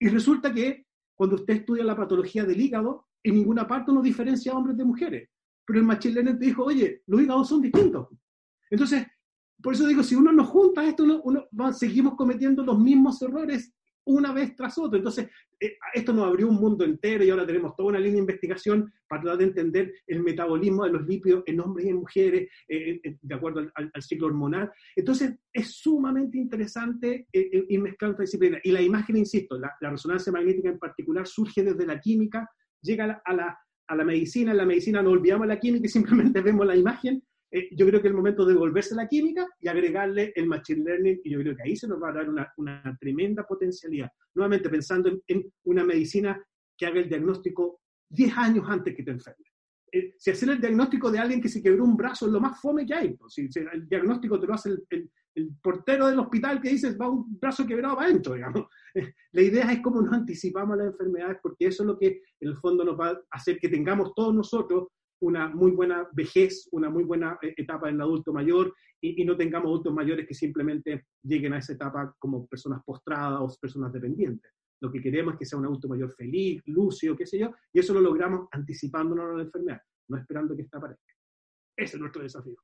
Y 0.00 0.08
resulta 0.08 0.52
que 0.52 0.86
cuando 1.14 1.36
usted 1.36 1.54
estudia 1.54 1.84
la 1.84 1.96
patología 1.96 2.44
del 2.44 2.60
hígado, 2.60 3.06
en 3.22 3.36
ninguna 3.36 3.68
parte 3.68 3.92
uno 3.92 4.02
diferencia 4.02 4.52
hombres 4.52 4.76
de 4.76 4.84
mujeres. 4.84 5.30
Pero 5.64 5.78
el 5.78 5.86
machine 5.86 6.14
learning 6.14 6.38
te 6.38 6.46
dijo, 6.46 6.64
oye, 6.64 7.02
los 7.06 7.22
hígados 7.22 7.48
son 7.48 7.62
distintos. 7.62 8.08
Entonces, 8.68 9.06
por 9.62 9.74
eso 9.74 9.86
digo, 9.86 10.02
si 10.02 10.14
uno 10.14 10.32
no 10.32 10.44
junta 10.44 10.84
esto, 10.84 11.04
uno, 11.22 11.46
seguimos 11.72 12.16
cometiendo 12.16 12.64
los 12.64 12.78
mismos 12.78 13.22
errores 13.22 13.72
una 14.06 14.32
vez 14.32 14.54
tras 14.54 14.76
otra. 14.78 14.98
Entonces, 14.98 15.28
eh, 15.60 15.76
esto 15.94 16.12
nos 16.12 16.26
abrió 16.26 16.48
un 16.48 16.56
mundo 16.56 16.84
entero 16.84 17.24
y 17.24 17.30
ahora 17.30 17.46
tenemos 17.46 17.74
toda 17.76 17.90
una 17.90 17.98
línea 17.98 18.14
de 18.14 18.20
investigación 18.20 18.92
para 19.08 19.22
tratar 19.22 19.38
de 19.38 19.44
entender 19.44 19.92
el 20.06 20.22
metabolismo 20.22 20.84
de 20.84 20.92
los 20.92 21.06
lípidos 21.06 21.42
en 21.46 21.60
hombres 21.60 21.86
y 21.86 21.90
en 21.90 21.96
mujeres, 21.96 22.48
eh, 22.68 23.00
eh, 23.02 23.16
de 23.20 23.34
acuerdo 23.34 23.66
al, 23.74 24.02
ciclo 24.02 24.26
hormonal. 24.26 24.70
Entonces, 24.96 25.34
es 25.52 25.76
sumamente 25.76 26.38
interesante 26.38 27.26
ir 27.32 27.80
mezclando 27.80 28.14
esta 28.14 28.22
disciplina. 28.22 28.58
Y 28.62 28.72
la 28.72 28.82
imagen, 28.82 29.16
insisto, 29.16 29.58
la, 29.58 29.74
resonancia 29.80 30.32
magnética 30.32 30.68
en 30.68 30.78
particular 30.78 31.26
surge 31.26 31.62
desde 31.62 31.86
la 31.86 32.00
química, 32.00 32.48
llega 32.82 33.22
a 33.24 33.32
la, 33.32 33.58
a 33.88 33.96
la 33.96 34.04
medicina, 34.04 34.50
en 34.50 34.58
la 34.58 34.66
medicina 34.66 35.02
no 35.02 35.10
olvidamos 35.10 35.46
la 35.46 35.58
química 35.58 35.86
y 35.86 35.90
simplemente 35.90 36.40
vemos 36.42 36.66
la 36.66 36.76
imagen, 36.76 37.22
eh, 37.54 37.68
yo 37.70 37.86
creo 37.86 38.02
que 38.02 38.08
es 38.08 38.10
el 38.10 38.16
momento 38.16 38.44
de 38.44 38.52
volverse 38.52 38.96
la 38.96 39.06
química 39.06 39.46
y 39.60 39.68
agregarle 39.68 40.32
el 40.34 40.48
machine 40.48 40.82
learning, 40.82 41.20
y 41.22 41.30
yo 41.30 41.38
creo 41.38 41.54
que 41.54 41.62
ahí 41.62 41.76
se 41.76 41.86
nos 41.86 42.02
va 42.02 42.08
a 42.08 42.14
dar 42.14 42.28
una, 42.28 42.52
una 42.56 42.98
tremenda 43.00 43.46
potencialidad. 43.46 44.10
Nuevamente 44.34 44.68
pensando 44.68 45.22
en, 45.28 45.52
una 45.62 45.84
medicina 45.84 46.44
que 46.76 46.86
haga 46.86 46.98
el 46.98 47.08
diagnóstico 47.08 47.80
10 48.08 48.36
años 48.36 48.64
antes 48.68 48.96
que 48.96 49.04
te 49.04 49.12
enfermes. 49.12 49.52
Eh, 49.92 50.14
si 50.18 50.32
hacer 50.32 50.48
el 50.50 50.60
diagnóstico 50.60 51.12
de 51.12 51.20
alguien 51.20 51.40
que 51.40 51.48
se 51.48 51.62
quebró 51.62 51.84
un 51.84 51.96
brazo 51.96 52.26
es 52.26 52.32
lo 52.32 52.40
más 52.40 52.60
fome 52.60 52.84
que 52.84 52.94
hay. 52.94 53.14
Pues, 53.14 53.34
si, 53.34 53.48
el 53.72 53.88
diagnóstico 53.88 54.40
te 54.40 54.48
lo 54.48 54.54
hace 54.54 54.70
el, 54.70 55.10
el, 55.36 55.50
portero 55.62 56.08
del 56.08 56.18
hospital 56.18 56.60
que 56.60 56.70
dice 56.70 56.96
va 56.96 57.08
un 57.08 57.38
brazo 57.38 57.64
quebrado 57.64 57.94
para 57.94 58.08
adentro, 58.08 58.34
digamos. 58.34 58.66
La 59.30 59.42
idea 59.42 59.70
es 59.70 59.80
cómo 59.80 60.02
nos 60.02 60.12
anticipamos 60.12 60.74
a 60.74 60.82
las 60.82 60.92
enfermedades, 60.92 61.38
porque 61.40 61.68
eso 61.68 61.84
es 61.84 61.86
lo 61.86 61.96
que 61.96 62.20
en 62.40 62.48
el 62.48 62.56
fondo 62.56 62.84
nos 62.84 62.98
va 62.98 63.10
a 63.10 63.20
hacer 63.30 63.58
que 63.60 63.68
tengamos 63.68 64.12
todos 64.12 64.34
nosotros 64.34 64.88
una 65.24 65.48
muy 65.48 65.70
buena 65.70 66.06
vejez, 66.12 66.68
una 66.72 66.90
muy 66.90 67.04
buena 67.04 67.38
eh, 67.40 67.54
etapa 67.56 67.88
en 67.88 67.96
el 67.96 68.02
adulto 68.02 68.32
mayor 68.32 68.74
y, 69.00 69.24
no 69.24 69.36
tengamos 69.36 69.68
adultos 69.68 69.94
mayores 69.94 70.26
que 70.26 70.34
simplemente 70.34 71.06
lleguen 71.22 71.52
a 71.54 71.58
esa 71.58 71.72
etapa 71.72 72.14
como 72.18 72.46
personas 72.46 72.82
postradas 72.84 73.40
o 73.40 73.60
personas 73.60 73.92
dependientes. 73.92 74.52
Lo 74.80 74.90
que 74.90 75.00
queremos 75.00 75.34
es 75.34 75.38
que 75.38 75.46
sea 75.46 75.58
un 75.58 75.66
adulto 75.66 75.88
mayor 75.88 76.12
feliz, 76.12 76.62
lúcido, 76.66 77.16
qué 77.16 77.26
sé 77.26 77.38
yo, 77.38 77.52
y 77.72 77.78
eso 77.78 77.94
lo 77.94 78.00
logramos 78.00 78.48
anticipándonos 78.52 79.32
a 79.32 79.36
la 79.36 79.42
enfermedad, 79.44 79.80
no 80.08 80.18
esperando 80.18 80.54
que 80.54 80.62
esta 80.62 80.78
aparezca. 80.78 81.12
Ese 81.76 81.96
es 81.96 82.00
nuestro 82.00 82.22
desafío. 82.22 82.56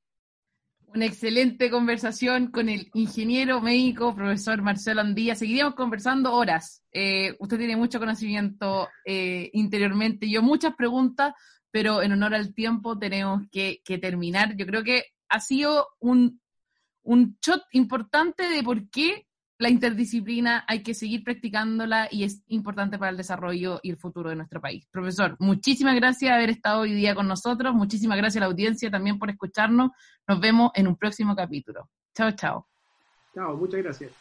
Una 0.93 1.05
excelente 1.05 1.69
conversación 1.69 2.51
con 2.51 2.67
el 2.67 2.89
ingeniero 2.93 3.61
médico, 3.61 4.13
profesor 4.13 4.61
Marcelo 4.61 5.01
Andía. 5.01 5.35
Seguiríamos 5.35 5.75
conversando 5.75 6.33
horas. 6.33 6.83
Eh, 6.91 7.35
usted 7.39 7.57
tiene 7.57 7.77
mucho 7.77 7.97
conocimiento 7.97 8.89
eh, 9.05 9.49
interiormente, 9.53 10.29
yo 10.29 10.41
muchas 10.41 10.75
preguntas, 10.75 11.33
pero 11.71 12.01
en 12.01 12.11
honor 12.11 12.35
al 12.35 12.53
tiempo 12.53 12.97
tenemos 12.99 13.43
que, 13.51 13.81
terminar. 14.01 14.55
Yo 14.55 14.65
creo 14.65 14.83
que 14.83 15.05
ha 15.29 15.39
sido 15.39 15.87
un, 15.99 16.41
un 17.03 17.37
shot 17.41 17.63
importante 17.71 18.47
de 18.49 18.63
por 18.63 18.89
qué 18.89 19.25
la 19.57 19.69
interdisciplina 19.69 20.65
hay 20.67 20.81
que 20.81 20.95
seguir 20.95 21.23
practicándola 21.23 22.07
y 22.09 22.23
es 22.23 22.43
importante 22.47 22.97
para 22.97 23.11
el 23.11 23.17
desarrollo 23.17 23.79
y 23.83 23.91
el 23.91 23.97
futuro 23.97 24.31
de 24.31 24.35
nuestro 24.35 24.59
país. 24.59 24.87
Profesor, 24.91 25.35
muchísimas 25.39 25.95
gracias 25.95 26.29
por 26.29 26.37
haber 26.37 26.49
estado 26.49 26.81
hoy 26.81 26.93
día 26.93 27.13
con 27.13 27.27
nosotros, 27.27 27.73
muchísimas 27.75 28.17
gracias 28.17 28.37
a 28.37 28.45
la 28.45 28.51
audiencia 28.51 28.89
también 28.89 29.19
por 29.19 29.29
escucharnos. 29.29 29.91
Nos 30.27 30.39
vemos 30.39 30.71
en 30.73 30.87
un 30.87 30.95
próximo 30.95 31.35
capítulo. 31.35 31.89
Chao, 32.15 32.31
chao. 32.31 32.67
Chao, 33.35 33.55
muchas 33.55 33.83
gracias. 33.83 34.11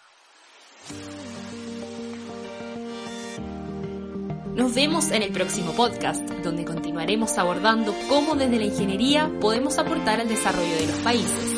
Nos 4.60 4.74
vemos 4.74 5.10
en 5.10 5.22
el 5.22 5.32
próximo 5.32 5.72
podcast, 5.72 6.20
donde 6.44 6.66
continuaremos 6.66 7.38
abordando 7.38 7.94
cómo 8.10 8.34
desde 8.34 8.58
la 8.58 8.66
ingeniería 8.66 9.32
podemos 9.40 9.78
aportar 9.78 10.20
al 10.20 10.28
desarrollo 10.28 10.76
de 10.76 10.86
los 10.86 10.96
países. 10.98 11.54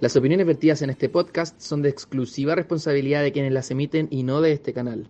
Las 0.00 0.16
opiniones 0.16 0.44
vertidas 0.44 0.82
en 0.82 0.90
este 0.90 1.08
podcast 1.08 1.60
son 1.60 1.82
de 1.82 1.88
exclusiva 1.88 2.56
responsabilidad 2.56 3.22
de 3.22 3.30
quienes 3.30 3.52
las 3.52 3.70
emiten 3.70 4.08
y 4.10 4.24
no 4.24 4.40
de 4.40 4.50
este 4.50 4.72
canal. 4.72 5.08